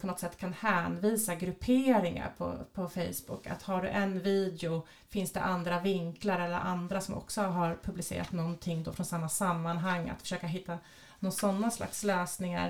på 0.00 0.06
något 0.06 0.20
sätt 0.20 0.38
kan 0.38 0.52
hänvisa 0.52 1.34
grupperingar 1.34 2.32
på, 2.38 2.54
på 2.74 2.88
Facebook. 2.88 3.46
Att 3.46 3.62
har 3.62 3.82
du 3.82 3.88
en 3.88 4.20
video 4.20 4.86
finns 5.08 5.32
det 5.32 5.40
andra 5.40 5.80
vinklar 5.80 6.40
eller 6.40 6.56
andra 6.56 7.00
som 7.00 7.14
också 7.14 7.42
har 7.42 7.78
publicerat 7.82 8.32
någonting 8.32 8.82
då 8.82 8.92
från 8.92 9.06
samma 9.06 9.28
sammanhang. 9.28 10.08
Att 10.08 10.22
försöka 10.22 10.46
hitta 10.46 10.78
någon 11.18 11.32
sådana 11.32 11.70
slags 11.70 12.04
lösningar. 12.04 12.68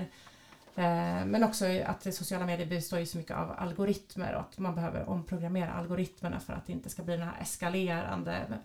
Eh, 0.75 1.25
men 1.25 1.43
också 1.43 1.65
att 1.85 2.15
sociala 2.15 2.45
medier 2.45 2.67
består 2.67 2.99
ju 2.99 3.05
så 3.05 3.17
mycket 3.17 3.37
av 3.37 3.55
algoritmer 3.57 4.33
och 4.33 4.41
att 4.41 4.57
man 4.57 4.75
behöver 4.75 5.09
omprogrammera 5.09 5.71
algoritmerna 5.71 6.39
för 6.39 6.53
att 6.53 6.67
det 6.67 6.73
inte 6.73 6.89
ska 6.89 7.03
bli 7.03 7.17
den 7.17 7.27
här 7.27 7.41
eskalerande 7.41 8.45
Eh, 8.45 8.57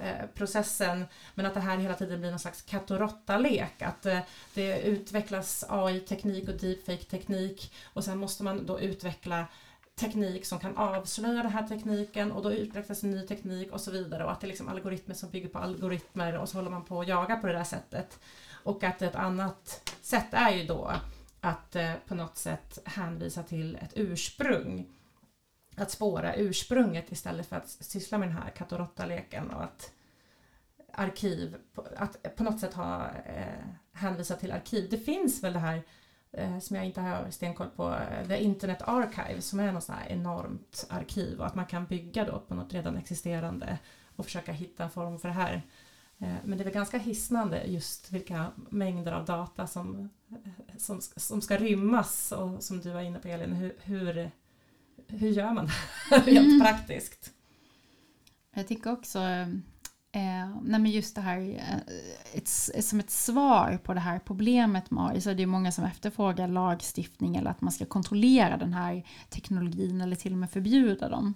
Eh, 0.00 0.26
processen 0.34 1.04
men 1.34 1.46
att 1.46 1.54
det 1.54 1.60
här 1.60 1.76
hela 1.76 1.94
tiden 1.94 2.20
blir 2.20 2.30
någon 2.30 2.38
slags 2.38 2.62
katt 2.62 2.90
och 2.90 2.98
råtta-lek. 2.98 3.82
Att 3.82 4.06
eh, 4.06 4.18
det 4.54 4.80
utvecklas 4.82 5.64
AI-teknik 5.68 6.48
och 6.48 6.54
deepfake-teknik 6.54 7.72
och 7.92 8.04
sen 8.04 8.18
måste 8.18 8.44
man 8.44 8.66
då 8.66 8.80
utveckla 8.80 9.46
teknik 9.94 10.46
som 10.46 10.58
kan 10.58 10.76
avslöja 10.76 11.42
den 11.42 11.52
här 11.52 11.68
tekniken 11.68 12.32
och 12.32 12.42
då 12.42 12.52
utvecklas 12.52 13.02
en 13.02 13.10
ny 13.10 13.26
teknik 13.26 13.72
och 13.72 13.80
så 13.80 13.90
vidare 13.90 14.24
och 14.24 14.32
att 14.32 14.40
det 14.40 14.46
är 14.46 14.48
liksom 14.48 14.68
algoritmer 14.68 15.14
som 15.14 15.30
bygger 15.30 15.48
på 15.48 15.58
algoritmer 15.58 16.38
och 16.38 16.48
så 16.48 16.58
håller 16.58 16.70
man 16.70 16.84
på 16.84 17.00
att 17.00 17.08
jaga 17.08 17.36
på 17.36 17.46
det 17.46 17.52
där 17.52 17.64
sättet. 17.64 18.18
Och 18.62 18.84
att 18.84 19.02
ett 19.02 19.14
annat 19.14 19.90
sätt 20.02 20.28
är 20.30 20.50
ju 20.50 20.66
då 20.66 20.92
att 21.40 21.76
eh, 21.76 21.92
på 22.08 22.14
något 22.14 22.36
sätt 22.36 22.78
hänvisa 22.84 23.42
till 23.42 23.76
ett 23.76 23.92
ursprung 23.94 24.86
att 25.76 25.90
spåra 25.90 26.34
ursprunget 26.34 27.12
istället 27.12 27.46
för 27.46 27.56
att 27.56 27.68
syssla 27.68 28.18
med 28.18 28.28
den 28.28 28.36
här 28.36 28.50
katt 28.50 28.72
och 28.72 28.78
råtta-leken 28.78 29.50
och 29.50 29.64
att 29.64 29.92
arkiv, 30.92 31.56
att 31.96 32.36
på 32.36 32.44
något 32.44 32.60
sätt 32.60 32.74
ha 32.74 33.08
eh, 33.08 33.64
hänvisat 33.92 34.40
till 34.40 34.52
arkiv. 34.52 34.90
Det 34.90 34.98
finns 34.98 35.44
väl 35.44 35.52
det 35.52 35.58
här 35.58 35.82
eh, 36.32 36.58
som 36.58 36.76
jag 36.76 36.86
inte 36.86 37.00
har 37.00 37.30
stenkoll 37.30 37.70
på, 37.76 37.94
eh, 37.94 38.26
The 38.28 38.42
Internet 38.42 38.82
Archive 38.82 39.40
som 39.40 39.60
är 39.60 39.72
något 39.72 39.84
sånt 39.84 39.98
här 39.98 40.08
enormt 40.08 40.86
arkiv 40.90 41.40
och 41.40 41.46
att 41.46 41.54
man 41.54 41.66
kan 41.66 41.86
bygga 41.86 42.24
då 42.24 42.38
på 42.48 42.54
något 42.54 42.72
redan 42.72 42.96
existerande 42.96 43.78
och 44.16 44.24
försöka 44.24 44.52
hitta 44.52 44.84
en 44.84 44.90
form 44.90 45.18
för 45.18 45.28
det 45.28 45.34
här. 45.34 45.62
Eh, 46.18 46.34
men 46.44 46.58
det 46.58 46.62
är 46.62 46.64
väl 46.64 46.74
ganska 46.74 46.98
hisnande 46.98 47.64
just 47.64 48.12
vilka 48.12 48.46
mängder 48.70 49.12
av 49.12 49.24
data 49.24 49.66
som, 49.66 50.10
eh, 50.30 50.76
som, 50.76 51.00
som 51.00 51.40
ska 51.40 51.56
rymmas 51.56 52.32
och 52.32 52.62
som 52.62 52.80
du 52.80 52.90
var 52.90 53.00
inne 53.00 53.18
på 53.18 53.28
Elin, 53.28 53.52
hur, 53.52 53.76
hur 53.82 54.30
hur 55.12 55.28
gör 55.28 55.52
man 55.52 55.68
rent 56.10 56.28
mm. 56.28 56.60
praktiskt? 56.60 57.30
Jag 58.54 58.68
tycker 58.68 58.92
också 58.92 59.18
Eh, 60.14 60.56
nej 60.62 60.94
just 60.96 61.14
det 61.14 61.20
här, 61.20 61.40
eh, 61.40 61.78
ett, 62.34 62.48
som 62.84 63.00
ett 63.00 63.10
svar 63.10 63.78
på 63.82 63.94
det 63.94 64.00
här 64.00 64.18
problemet 64.18 64.90
med 64.90 65.06
AI 65.06 65.20
så 65.20 65.30
är 65.30 65.34
det 65.34 65.46
många 65.46 65.72
som 65.72 65.84
efterfrågar 65.84 66.48
lagstiftning 66.48 67.36
eller 67.36 67.50
att 67.50 67.60
man 67.60 67.72
ska 67.72 67.84
kontrollera 67.84 68.56
den 68.56 68.72
här 68.72 69.06
teknologin 69.28 70.00
eller 70.00 70.16
till 70.16 70.32
och 70.32 70.38
med 70.38 70.50
förbjuda 70.50 71.08
dem. 71.08 71.34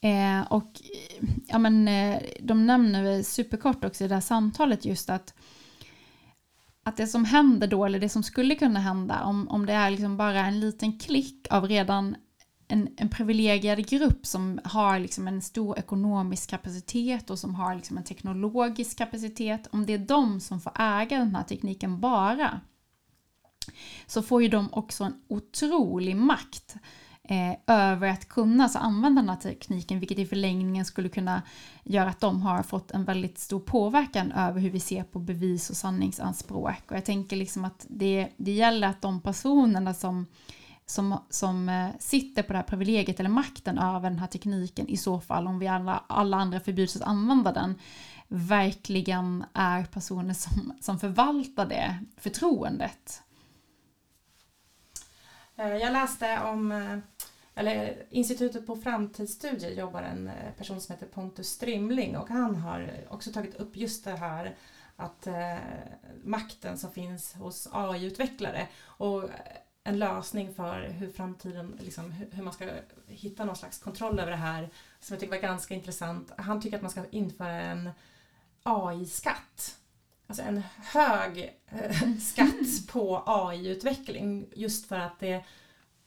Eh, 0.00 0.52
och 0.52 0.70
ja 1.46 1.58
men, 1.58 1.88
eh, 1.88 2.22
de 2.40 2.66
nämner 2.66 3.22
superkort 3.22 3.84
också 3.84 4.04
i 4.04 4.08
det 4.08 4.14
här 4.14 4.20
samtalet 4.20 4.84
just 4.84 5.10
att 5.10 5.34
att 6.82 6.96
det 6.96 7.06
som 7.06 7.24
händer 7.24 7.66
då, 7.66 7.84
eller 7.84 8.00
det 8.00 8.08
som 8.08 8.22
skulle 8.22 8.54
kunna 8.54 8.80
hända, 8.80 9.24
om, 9.24 9.48
om 9.48 9.66
det 9.66 9.72
är 9.72 9.90
liksom 9.90 10.16
bara 10.16 10.46
en 10.46 10.60
liten 10.60 10.98
klick 10.98 11.46
av 11.50 11.68
redan 11.68 12.16
en, 12.68 12.88
en 12.96 13.08
privilegierad 13.08 13.88
grupp 13.88 14.26
som 14.26 14.60
har 14.64 14.98
liksom 14.98 15.28
en 15.28 15.42
stor 15.42 15.78
ekonomisk 15.78 16.50
kapacitet 16.50 17.30
och 17.30 17.38
som 17.38 17.54
har 17.54 17.74
liksom 17.74 17.98
en 17.98 18.04
teknologisk 18.04 18.98
kapacitet, 18.98 19.68
om 19.70 19.86
det 19.86 19.92
är 19.92 19.98
de 19.98 20.40
som 20.40 20.60
får 20.60 20.72
äga 20.78 21.18
den 21.18 21.34
här 21.34 21.42
tekniken 21.42 22.00
bara, 22.00 22.60
så 24.06 24.22
får 24.22 24.42
ju 24.42 24.48
de 24.48 24.68
också 24.72 25.04
en 25.04 25.14
otrolig 25.28 26.16
makt 26.16 26.76
eh, 27.28 27.54
över 27.66 28.08
att 28.08 28.28
kunna 28.28 28.64
alltså, 28.64 28.78
använda 28.78 29.22
den 29.22 29.28
här 29.28 29.36
tekniken, 29.36 30.00
vilket 30.00 30.18
i 30.18 30.26
förlängningen 30.26 30.84
skulle 30.84 31.08
kunna 31.08 31.42
göra 31.84 32.10
att 32.10 32.20
de 32.20 32.42
har 32.42 32.62
fått 32.62 32.90
en 32.90 33.04
väldigt 33.04 33.38
stor 33.38 33.60
påverkan 33.60 34.32
över 34.32 34.60
hur 34.60 34.70
vi 34.70 34.80
ser 34.80 35.04
på 35.04 35.18
bevis 35.18 35.70
och 35.70 35.76
sanningsanspråk. 35.76 36.90
Och 36.90 36.96
jag 36.96 37.04
tänker 37.04 37.36
liksom 37.36 37.64
att 37.64 37.86
det, 37.88 38.28
det 38.36 38.52
gäller 38.52 38.88
att 38.88 39.02
de 39.02 39.20
personerna 39.20 39.94
som 39.94 40.26
som, 40.86 41.18
som 41.30 41.68
eh, 41.68 41.88
sitter 41.98 42.42
på 42.42 42.52
det 42.52 42.58
här 42.58 42.64
privilegiet 42.64 43.20
eller 43.20 43.30
makten 43.30 43.78
över 43.78 44.10
den 44.10 44.18
här 44.18 44.26
tekniken 44.26 44.88
i 44.88 44.96
så 44.96 45.20
fall 45.20 45.46
om 45.46 45.58
vi 45.58 45.68
alla, 45.68 46.04
alla 46.06 46.36
andra 46.36 46.60
förbjuds 46.60 46.96
att 46.96 47.02
använda 47.02 47.52
den 47.52 47.74
verkligen 48.28 49.44
är 49.52 49.84
personer 49.84 50.34
som, 50.34 50.72
som 50.80 50.98
förvaltar 50.98 51.66
det 51.66 51.98
förtroendet. 52.16 53.21
Eh, 55.62 55.76
jag 55.76 55.92
läste 55.92 56.40
om 56.40 56.72
eh, 56.72 56.98
eller 57.54 58.06
Institutet 58.10 58.66
på 58.66 58.76
framtidsstudier 58.76 59.70
jobbar 59.70 60.02
en 60.02 60.28
eh, 60.28 60.52
person 60.58 60.80
som 60.80 60.92
heter 60.94 61.06
Pontus 61.06 61.48
Strimling 61.48 62.16
och 62.16 62.28
han 62.28 62.56
har 62.56 62.90
också 63.08 63.32
tagit 63.32 63.54
upp 63.54 63.76
just 63.76 64.04
det 64.04 64.16
här 64.16 64.56
att 64.96 65.26
eh, 65.26 65.56
makten 66.24 66.78
som 66.78 66.92
finns 66.92 67.34
hos 67.34 67.68
AI-utvecklare 67.72 68.68
och 68.84 69.28
en 69.84 69.98
lösning 69.98 70.54
för 70.54 70.88
hur 70.88 71.10
framtiden, 71.10 71.78
liksom, 71.80 72.12
hur 72.12 72.42
man 72.42 72.52
ska 72.52 72.68
hitta 73.06 73.44
någon 73.44 73.56
slags 73.56 73.78
kontroll 73.78 74.20
över 74.20 74.30
det 74.30 74.36
här 74.36 74.70
som 75.00 75.14
jag 75.14 75.20
tycker 75.20 75.34
var 75.34 75.42
ganska 75.42 75.74
intressant. 75.74 76.32
Han 76.36 76.60
tycker 76.60 76.76
att 76.76 76.82
man 76.82 76.90
ska 76.90 77.04
införa 77.10 77.62
en 77.62 77.90
AI-skatt 78.62 79.78
alltså 80.32 80.42
en 80.42 80.62
hög 80.76 81.58
eh, 81.66 82.16
skatt 82.20 82.86
på 82.92 83.22
AI-utveckling 83.26 84.46
just 84.54 84.86
för 84.86 84.96
att 84.96 85.20
det 85.20 85.44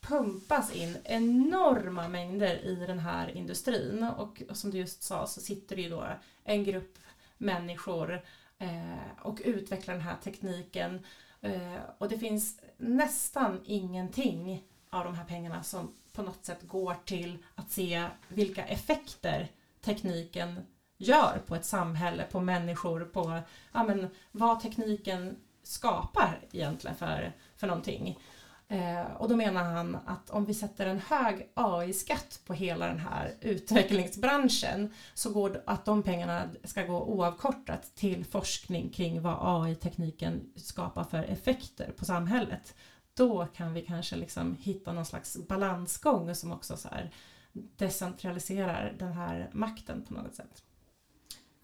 pumpas 0.02 0.76
in 0.76 0.98
enorma 1.04 2.08
mängder 2.08 2.66
i 2.66 2.76
den 2.76 3.00
här 3.00 3.38
industrin. 3.38 4.04
Och, 4.04 4.44
och 4.50 4.58
som 4.58 4.72
du 4.72 4.78
just 4.78 5.04
sa 5.04 5.28
så 5.28 5.42
sitter 5.42 5.76
det 5.76 5.82
ju 5.82 5.90
då 5.90 6.08
en 6.44 6.64
grupp 6.64 6.98
människor 7.38 8.22
eh, 8.58 9.22
och 9.22 9.42
utvecklar 9.46 9.94
den 9.94 10.04
här 10.04 10.16
tekniken. 10.24 11.06
Eh, 11.42 11.80
och 11.98 12.10
det 12.10 12.20
finns 12.20 12.60
nästan 12.78 13.62
ingenting 13.66 14.64
av 14.90 15.06
de 15.06 15.16
här 15.16 15.26
pengarna 15.26 15.64
som 15.64 15.94
på 16.14 16.22
något 16.22 16.46
sätt 16.46 16.68
går 16.68 16.96
till 17.06 17.38
att 17.56 17.72
se 17.72 18.06
vilka 18.28 18.66
effekter 18.66 19.48
tekniken 19.82 20.66
gör 20.98 21.42
på 21.48 21.56
ett 21.56 21.66
samhälle, 21.66 22.24
på 22.32 22.40
människor, 22.40 23.06
på 23.06 23.40
ja, 23.72 23.84
men, 23.84 24.10
vad 24.32 24.60
tekniken 24.60 25.36
skapar 25.64 26.40
egentligen 26.52 26.96
för, 26.96 27.34
för 27.56 27.68
någonting. 27.68 28.20
Eh, 28.68 29.12
och 29.18 29.30
då 29.30 29.36
menar 29.36 29.64
han 29.64 29.98
att 30.06 30.30
om 30.30 30.46
vi 30.46 30.54
sätter 30.54 30.86
en 30.86 31.00
hög 31.00 31.50
AI-skatt 31.54 32.40
på 32.46 32.54
hela 32.54 32.88
den 32.88 33.00
här 33.00 33.34
utvecklingsbranschen 33.42 34.94
så 35.14 35.34
går 35.34 35.50
det 35.50 35.64
att 35.66 35.86
de 35.86 36.04
pengarna 36.04 36.44
ska 36.64 36.84
gå 36.84 37.04
oavkortat 37.04 37.96
till 37.96 38.26
forskning 38.26 38.90
kring 38.90 39.22
vad 39.22 39.38
AI-tekniken 39.42 40.52
skapar 40.56 41.04
för 41.04 41.24
effekter 41.24 41.92
på 41.98 42.06
samhället. 42.06 42.76
Då 43.14 43.46
kan 43.46 43.74
vi 43.74 43.82
kanske 43.82 44.16
liksom 44.16 44.58
hitta 44.60 44.94
någon 44.94 45.06
slags 45.06 45.38
balansgång 45.48 46.36
som 46.36 46.52
också 46.52 46.78
så 46.78 46.90
här 46.90 47.12
decentraliserar 47.54 48.96
den 49.00 49.14
här 49.14 49.50
makten 49.54 50.06
på 50.08 50.14
något 50.14 50.36
sätt. 50.36 50.64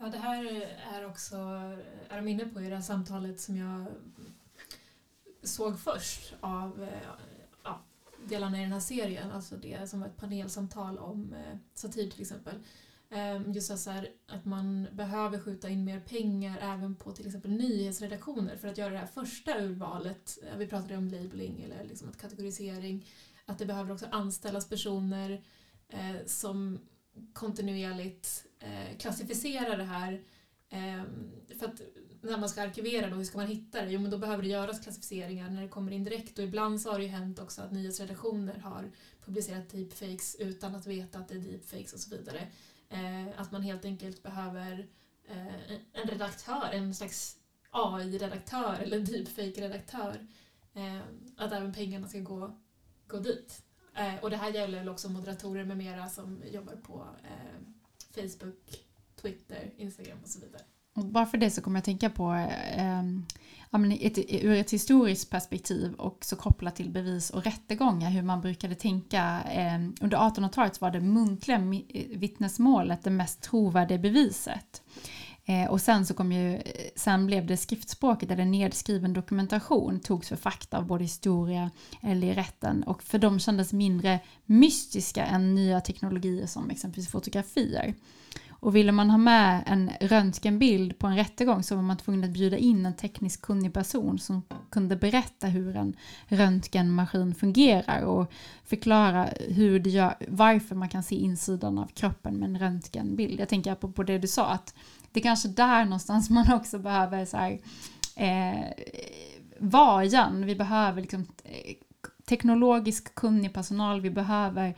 Ja, 0.02 0.10
det 0.10 0.18
här 0.18 0.68
är 0.94 1.06
också, 1.06 1.36
är 2.10 2.16
de 2.16 2.28
inne 2.28 2.46
på 2.46 2.62
i 2.62 2.70
det 2.70 2.76
här 2.76 2.82
samtalet 2.82 3.40
som 3.40 3.58
jag 3.58 3.86
såg 5.44 5.80
först 5.80 6.34
av 6.40 6.84
eh, 6.84 7.10
ja, 7.64 7.82
delarna 8.26 8.58
i 8.58 8.62
den 8.62 8.72
här 8.72 8.80
serien, 8.80 9.32
alltså 9.32 9.56
det 9.56 9.90
som 9.90 10.00
var 10.00 10.08
ett 10.08 10.18
panelsamtal 10.18 10.98
om 10.98 11.34
eh, 11.34 11.58
satir 11.74 12.12
till 12.12 12.22
exempel. 12.22 12.56
Ehm, 13.10 13.52
just 13.52 13.78
så 13.78 13.90
här, 13.90 14.10
att 14.28 14.46
man 14.46 14.88
behöver 14.92 15.40
skjuta 15.40 15.70
in 15.70 15.86
mer 15.86 16.00
pengar 16.00 16.58
även 16.62 16.96
på 16.96 17.12
till 17.12 17.28
exempel 17.28 17.52
nyhetsredaktioner 17.52 18.58
för 18.58 18.68
att 18.68 18.78
göra 18.78 18.90
det 18.90 18.98
här 18.98 19.08
första 19.08 19.60
urvalet. 19.60 20.38
Vi 20.58 20.68
pratade 20.68 20.98
om 20.98 21.08
labeling 21.08 21.62
eller 21.62 21.84
liksom 21.84 22.10
att 22.10 22.18
kategorisering. 22.18 23.08
Att 23.46 23.58
det 23.58 23.66
behöver 23.66 23.92
också 23.92 24.06
anställas 24.12 24.70
personer 24.70 25.44
eh, 25.88 26.26
som 26.26 26.80
kontinuerligt 27.34 28.46
Eh, 28.62 28.98
klassificera 28.98 29.78
det 29.78 29.84
här. 29.84 30.22
Eh, 30.70 31.04
för 31.60 31.66
att 31.66 31.82
när 32.22 32.38
man 32.38 32.50
ska 32.50 32.62
arkivera 32.62 33.10
då, 33.10 33.16
hur 33.16 33.24
ska 33.24 33.38
man 33.38 33.48
hitta 33.48 33.82
det? 33.82 33.92
Jo, 33.92 34.02
men 34.02 34.12
då 34.12 34.18
behöver 34.18 34.44
det 34.44 34.50
göras 34.50 34.84
klassificeringar 34.84 35.50
när 35.50 35.62
det 35.62 35.68
kommer 35.68 35.92
in 35.92 36.04
direkt 36.04 36.40
och 36.40 36.46
ibland 36.46 36.82
så 36.82 36.92
har 36.92 36.98
det 36.98 37.04
ju 37.04 37.10
hänt 37.10 37.40
också 37.40 37.62
att 37.62 37.72
nyhetsredaktioner 37.72 38.60
har 38.60 38.92
publicerat 39.26 39.70
deepfakes 39.70 40.36
utan 40.40 40.76
att 40.76 40.88
veta 40.88 41.20
att 41.20 41.28
det 41.28 41.36
är 41.36 41.40
deepfakes 41.40 41.94
och 41.94 42.00
så 42.00 42.10
vidare. 42.10 42.48
Eh, 42.90 43.42
att 43.42 43.52
man 43.52 43.62
helt 43.62 43.86
enkelt 43.86 44.24
behöver 44.24 44.88
en 45.94 46.10
redaktör, 46.10 46.70
en 46.72 46.96
slags 46.96 47.38
AI-redaktör 47.70 48.80
eller 48.84 49.00
deepfake-redaktör. 49.00 50.28
Att 51.38 51.52
även 51.52 51.74
pengarna 51.74 52.08
ska 52.08 52.20
gå, 52.20 52.60
gå 53.08 53.18
dit. 53.18 53.64
Och 54.22 54.30
det 54.30 54.38
här 54.38 54.50
gäller 54.52 54.80
väl 54.80 54.90
också 54.90 55.10
moderatorer 55.10 55.66
med 55.66 55.78
mera 55.78 56.10
som 56.10 56.44
jobbar 56.52 56.76
på 56.76 57.08
Facebook, 58.16 58.80
Twitter, 59.22 59.72
Instagram 59.78 60.18
och 60.24 60.30
så 60.30 60.40
vidare. 60.40 60.62
Och 60.96 61.06
bara 61.06 61.26
för 61.26 61.38
det 61.38 61.52
så 61.52 61.62
kommer 61.62 61.78
jag 61.78 61.84
tänka 61.84 62.10
på 62.10 62.34
eh, 62.34 63.00
ett, 64.02 64.18
ur 64.44 64.52
ett 64.52 64.72
historiskt 64.72 65.30
perspektiv 65.30 65.94
och 65.94 66.26
så 66.26 66.36
kopplat 66.36 66.76
till 66.76 66.90
bevis 66.90 67.30
och 67.30 67.44
rättegångar 67.44 68.10
hur 68.10 68.22
man 68.22 68.42
brukade 68.42 68.76
tänka. 68.76 69.42
Eh, 69.52 69.76
under 70.02 70.18
1800-talet 70.18 70.82
var 70.82 70.92
det 70.92 71.00
muntliga 71.00 71.60
vittnesmålet 72.10 73.04
det 73.04 73.10
mest 73.10 73.42
trovärdiga 73.42 73.98
beviset. 73.98 74.82
Eh, 75.52 75.70
och 75.70 75.82
sen 75.82 76.06
så 76.06 76.14
kom 76.14 76.32
ju, 76.32 76.56
eh, 76.56 76.62
sen 76.96 77.26
blev 77.26 77.46
det 77.46 77.58
skriftspråket 77.58 78.32
eller 78.32 78.46
nedskriven 78.46 79.14
dokumentation 79.14 80.00
togs 80.00 80.30
för 80.30 80.36
fakta 80.36 80.78
av 80.78 80.86
både 80.86 81.04
historia 81.04 81.72
eller 82.02 82.28
i 82.28 82.34
rätten 82.34 82.84
och 82.84 83.04
för 83.04 83.18
dem 83.18 83.40
kändes 83.40 83.74
mindre 83.74 84.20
mystiska 84.46 85.26
än 85.26 85.56
nya 85.56 85.82
teknologier 85.82 86.48
som 86.48 86.70
exempelvis 86.70 87.12
fotografier. 87.12 87.94
Och 88.50 88.76
ville 88.76 88.92
man 88.92 89.10
ha 89.10 89.18
med 89.18 89.64
en 89.68 89.92
röntgenbild 90.02 91.00
på 91.00 91.08
en 91.08 91.16
rättegång 91.16 91.64
så 91.64 91.76
var 91.76 91.82
man 91.82 91.98
tvungen 91.98 92.24
att 92.24 92.30
bjuda 92.30 92.58
in 92.58 92.86
en 92.86 92.96
tekniskt 92.96 93.42
kunnig 93.42 93.74
person 93.74 94.20
som 94.20 94.42
kunde 94.70 94.96
berätta 94.96 95.48
hur 95.48 95.76
en 95.76 95.96
röntgenmaskin 96.28 97.36
fungerar 97.36 98.02
och 98.02 98.32
förklara 98.66 99.30
hur 99.48 99.80
det 99.80 99.90
gör, 99.90 100.16
varför 100.28 100.76
man 100.76 100.90
kan 100.90 101.04
se 101.04 101.16
insidan 101.16 101.78
av 101.78 101.88
kroppen 101.88 102.36
med 102.36 102.50
en 102.50 102.60
röntgenbild. 102.60 103.40
Jag 103.40 103.50
tänker 103.50 103.76
på 103.76 104.04
det 104.04 104.18
du 104.18 104.28
sa, 104.28 104.48
att 104.48 104.74
det 105.12 105.20
är 105.20 105.24
kanske 105.24 105.48
där 105.48 105.86
någonstans 105.86 106.30
man 106.30 106.54
också 106.54 106.80
behöver 106.80 107.26
så 107.26 107.38
här, 107.38 107.60
eh, 108.16 108.74
vajan. 109.60 110.46
Vi 110.46 110.56
behöver 110.56 111.02
liksom 111.02 111.28
eh, 111.44 111.76
teknologisk 112.26 113.16
kunnig 113.16 113.54
personal, 113.54 114.02
vi 114.02 114.10
behöver 114.10 114.76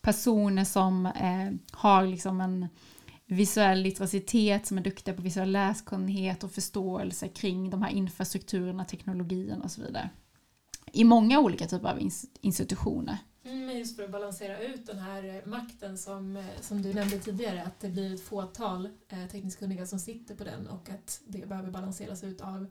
personer 0.00 0.64
som 0.64 1.06
eh, 1.06 1.52
har 1.72 2.06
liksom 2.06 2.40
en 2.40 2.68
visuell 3.26 3.82
literacitet, 3.82 4.66
som 4.66 4.78
är 4.78 4.82
duktiga 4.82 5.14
på 5.14 5.22
visuell 5.22 5.52
läskunnighet 5.52 6.44
och 6.44 6.52
förståelse 6.52 7.28
kring 7.28 7.70
de 7.70 7.82
här 7.82 7.90
infrastrukturerna, 7.90 8.84
teknologierna 8.84 9.64
och 9.64 9.70
så 9.70 9.82
vidare. 9.82 10.10
I 10.92 11.04
många 11.04 11.40
olika 11.40 11.66
typer 11.66 11.88
av 11.88 12.10
institutioner. 12.40 13.18
Mm, 13.44 13.78
just 13.78 13.96
för 13.96 14.04
att 14.04 14.10
balansera 14.10 14.60
ut 14.60 14.86
den 14.86 14.98
här 14.98 15.24
eh, 15.24 15.46
makten 15.50 15.98
som, 15.98 16.36
eh, 16.36 16.60
som 16.60 16.82
du 16.82 16.94
nämnde 16.94 17.18
tidigare, 17.18 17.62
att 17.62 17.80
det 17.80 17.88
blir 17.88 18.14
ett 18.14 18.24
fåtal 18.24 18.88
eh, 19.08 19.26
tekniskt 19.26 19.58
kunniga 19.58 19.86
som 19.86 19.98
sitter 19.98 20.34
på 20.34 20.44
den 20.44 20.68
och 20.68 20.90
att 20.90 21.20
det 21.26 21.48
behöver 21.48 21.70
balanseras 21.70 22.24
ut 22.24 22.40
av 22.40 22.66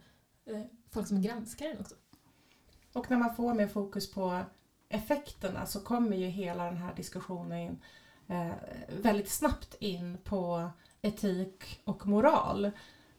eh, 0.45 0.61
folk 0.91 1.07
som 1.07 1.21
granskar 1.21 1.67
den 1.67 1.79
också. 1.79 1.95
Och 2.93 3.11
när 3.11 3.17
man 3.17 3.35
får 3.35 3.53
mer 3.53 3.67
fokus 3.67 4.11
på 4.11 4.41
effekterna 4.89 5.65
så 5.65 5.79
kommer 5.79 6.17
ju 6.17 6.27
hela 6.27 6.65
den 6.65 6.77
här 6.77 6.95
diskussionen 6.95 7.59
in 7.59 7.79
eh, 8.27 8.51
väldigt 9.01 9.29
snabbt 9.29 9.75
in 9.79 10.17
på 10.23 10.69
etik 11.01 11.81
och 11.83 12.07
moral. 12.07 12.71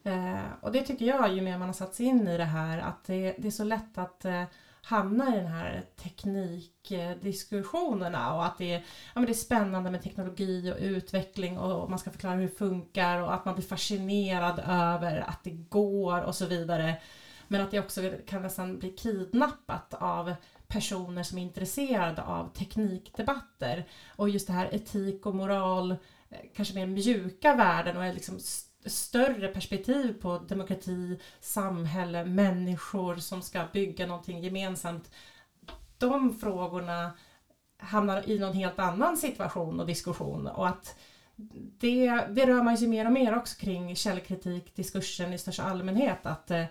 Eh, 0.03 0.53
och 0.61 0.73
det 0.73 0.83
tycker 0.83 1.07
jag, 1.07 1.35
ju 1.35 1.43
mer 1.43 1.59
man 1.59 1.69
har 1.69 1.73
satt 1.73 1.95
sig 1.95 2.07
in 2.07 2.29
i 2.29 2.39
det 2.39 2.45
här, 2.45 2.79
att 2.79 3.05
det, 3.05 3.35
det 3.39 3.47
är 3.47 3.53
så 3.53 3.65
lätt 3.65 3.99
att 3.99 4.25
eh, 4.25 4.45
hamnar 4.85 5.25
hamna 5.25 5.37
i 5.37 5.41
den 5.41 5.47
här 5.47 5.85
teknikdiskussionerna 5.97 8.35
och 8.35 8.45
att 8.45 8.59
det 8.59 8.73
är, 8.73 8.79
ja, 8.79 8.83
men 9.15 9.25
det 9.25 9.33
är 9.33 9.35
spännande 9.35 9.91
med 9.91 10.03
teknologi 10.03 10.73
och 10.73 10.79
utveckling 10.81 11.59
och 11.59 11.91
man 11.91 11.99
ska 11.99 12.11
förklara 12.11 12.35
hur 12.35 12.43
det 12.43 12.59
funkar 12.59 13.21
och 13.21 13.35
att 13.35 13.45
man 13.45 13.55
blir 13.55 13.65
fascinerad 13.65 14.63
över 14.67 15.21
att 15.21 15.45
det 15.45 15.51
går 15.51 16.21
och 16.21 16.35
så 16.35 16.47
vidare. 16.47 16.97
Men 17.49 17.61
att 17.61 17.71
det 17.71 17.81
också 17.81 18.11
kan 18.27 18.43
nästan 18.43 18.79
bli 18.79 18.91
kidnappat 18.91 19.95
av 19.95 20.35
personer 20.67 21.23
som 21.23 21.39
är 21.39 21.43
intresserade 21.43 22.23
av 22.23 22.49
teknikdebatter 22.49 23.85
och 24.17 24.29
just 24.29 24.47
det 24.47 24.53
här 24.53 24.75
etik 24.75 25.27
och 25.27 25.35
moral, 25.35 25.91
eh, 25.91 25.97
kanske 26.57 26.75
mer 26.75 26.87
mjuka 26.87 27.55
värden 27.55 27.97
och 27.97 28.15
liksom 28.15 28.39
större 28.87 29.49
perspektiv 29.49 30.21
på 30.21 30.39
demokrati, 30.39 31.21
samhälle, 31.41 32.25
människor 32.25 33.17
som 33.17 33.43
ska 33.43 33.65
bygga 33.73 34.07
någonting 34.07 34.41
gemensamt. 34.41 35.11
De 35.99 36.39
frågorna 36.39 37.13
hamnar 37.79 38.31
i 38.31 38.39
någon 38.39 38.55
helt 38.55 38.79
annan 38.79 39.17
situation 39.17 39.81
och 39.81 39.87
diskussion 39.87 40.47
och 40.47 40.69
att 40.69 40.99
det, 41.81 42.27
det 42.31 42.47
rör 42.47 42.63
man 42.63 42.79
sig 42.79 42.89
mer 42.89 43.07
och 43.07 43.13
mer 43.13 43.37
också 43.37 43.61
kring 43.61 43.97
källkritik, 43.97 44.77
diskursen 44.77 45.33
i 45.33 45.39
största 45.39 45.63
allmänhet 45.63 46.27
att 46.27 46.51
eh, 46.51 46.65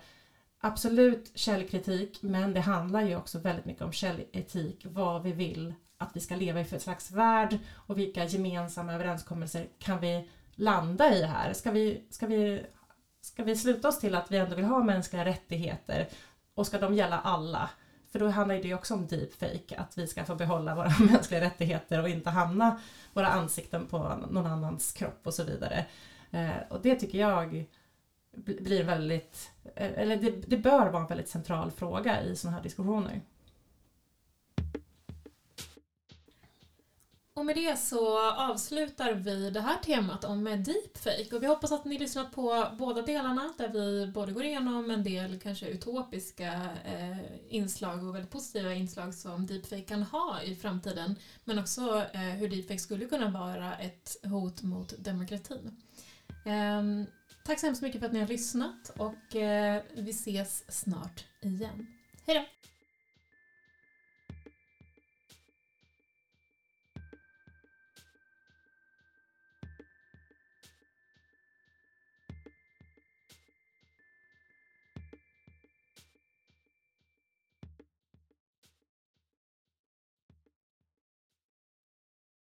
absolut 0.60 1.32
källkritik, 1.36 2.22
men 2.22 2.54
det 2.54 2.60
handlar 2.60 3.02
ju 3.02 3.16
också 3.16 3.40
väldigt 3.40 3.66
mycket 3.66 3.84
om 3.84 3.92
källetik, 3.92 4.86
vad 4.90 5.24
vi 5.24 5.32
vill 5.32 5.74
att 5.98 6.16
vi 6.16 6.20
ska 6.20 6.36
leva 6.36 6.62
i 6.62 6.66
för 6.66 6.80
slags 6.80 7.12
värld 7.12 7.58
och 7.74 7.98
vilka 7.98 8.26
gemensamma 8.26 8.94
överenskommelser 8.94 9.68
kan 9.80 10.00
vi 10.00 10.30
landa 10.56 11.14
i 11.14 11.24
här? 11.24 11.54
Ska 11.54 11.72
vi, 11.72 12.04
ska 12.10 12.28
vi, 12.28 12.66
ska 13.22 13.44
vi 13.44 13.56
sluta 13.56 13.88
oss 13.88 14.00
till 14.00 14.16
att 14.16 14.32
vi 14.32 14.38
ändå 14.38 14.56
vill 14.56 14.66
ha 14.66 14.84
mänskliga 14.84 15.26
rättigheter 15.26 16.08
och 16.54 16.68
ska 16.68 16.80
de 16.80 16.94
gälla 16.94 17.20
alla? 17.20 17.70
För 18.12 18.20
då 18.20 18.28
handlar 18.28 18.56
det 18.56 18.68
ju 18.68 18.74
också 18.74 18.94
om 18.94 19.08
deepfake, 19.08 19.78
att 19.78 19.98
vi 19.98 20.08
ska 20.08 20.26
få 20.26 20.36
behålla 20.36 20.76
våra 20.76 20.92
mänskliga 21.12 21.42
rättigheter 21.42 22.02
och 22.02 22.10
inte 22.10 22.30
hamna 22.30 22.80
våra 23.14 23.28
ansikten 23.28 23.88
på 23.88 23.98
någon 24.30 24.46
annans 24.46 24.92
kropp 24.92 25.20
och 25.24 25.34
så 25.34 25.44
vidare. 25.44 25.86
Eh, 26.32 26.52
och 26.70 26.82
det 26.82 26.96
tycker 26.96 27.18
jag 27.18 27.66
blir 28.36 28.84
väldigt, 28.84 29.52
eh, 29.76 29.92
eller 29.96 30.18
det, 30.18 30.32
det 30.32 30.58
bör 30.58 30.90
vara 30.90 31.02
en 31.02 31.08
väldigt 31.08 31.30
central 31.30 31.72
fråga 31.72 32.22
i 32.22 32.36
sådana 32.36 32.58
här 32.58 32.64
diskussioner. 32.64 33.22
Och 37.36 37.46
med 37.46 37.56
det 37.56 37.80
så 37.80 38.32
avslutar 38.32 39.14
vi 39.14 39.50
det 39.50 39.62
här 39.62 39.78
temat 39.78 40.24
om 40.24 40.44
deepfake 40.44 41.36
och 41.36 41.44
vi 41.44 41.48
hoppas 41.48 41.72
att 41.72 41.86
ni 41.86 41.98
lyssnat 41.98 42.32
på 42.32 42.68
båda 42.78 43.02
delarna 43.02 43.54
där 43.58 43.70
vi 43.70 44.12
både 44.14 44.32
går 44.32 44.44
igenom 44.44 44.92
en 44.92 45.04
del 45.04 45.40
kanske 45.40 45.68
utopiska 45.68 46.54
eh, 46.86 47.18
inslag 47.50 48.08
och 48.08 48.16
väldigt 48.16 48.32
positiva 48.32 48.74
inslag 48.74 49.14
som 49.14 49.46
deepfake 49.46 49.82
kan 49.82 50.04
ha 50.04 50.42
i 50.42 50.56
framtiden 50.56 51.16
men 51.44 51.60
också 51.60 52.06
eh, 52.14 52.20
hur 52.20 52.50
deepfake 52.50 52.80
skulle 52.80 53.06
kunna 53.06 53.30
vara 53.30 53.76
ett 53.76 54.18
hot 54.24 54.62
mot 54.62 54.94
demokratin. 54.98 55.82
Eh, 56.46 57.08
tack 57.46 57.60
så 57.60 57.66
hemskt 57.66 57.82
mycket 57.82 58.00
för 58.00 58.08
att 58.08 58.14
ni 58.14 58.20
har 58.20 58.28
lyssnat 58.28 58.92
och 58.98 59.36
eh, 59.36 59.82
vi 59.94 60.10
ses 60.10 60.82
snart 60.82 61.26
igen. 61.42 61.88
Hej 62.26 62.36
då! 62.36 62.73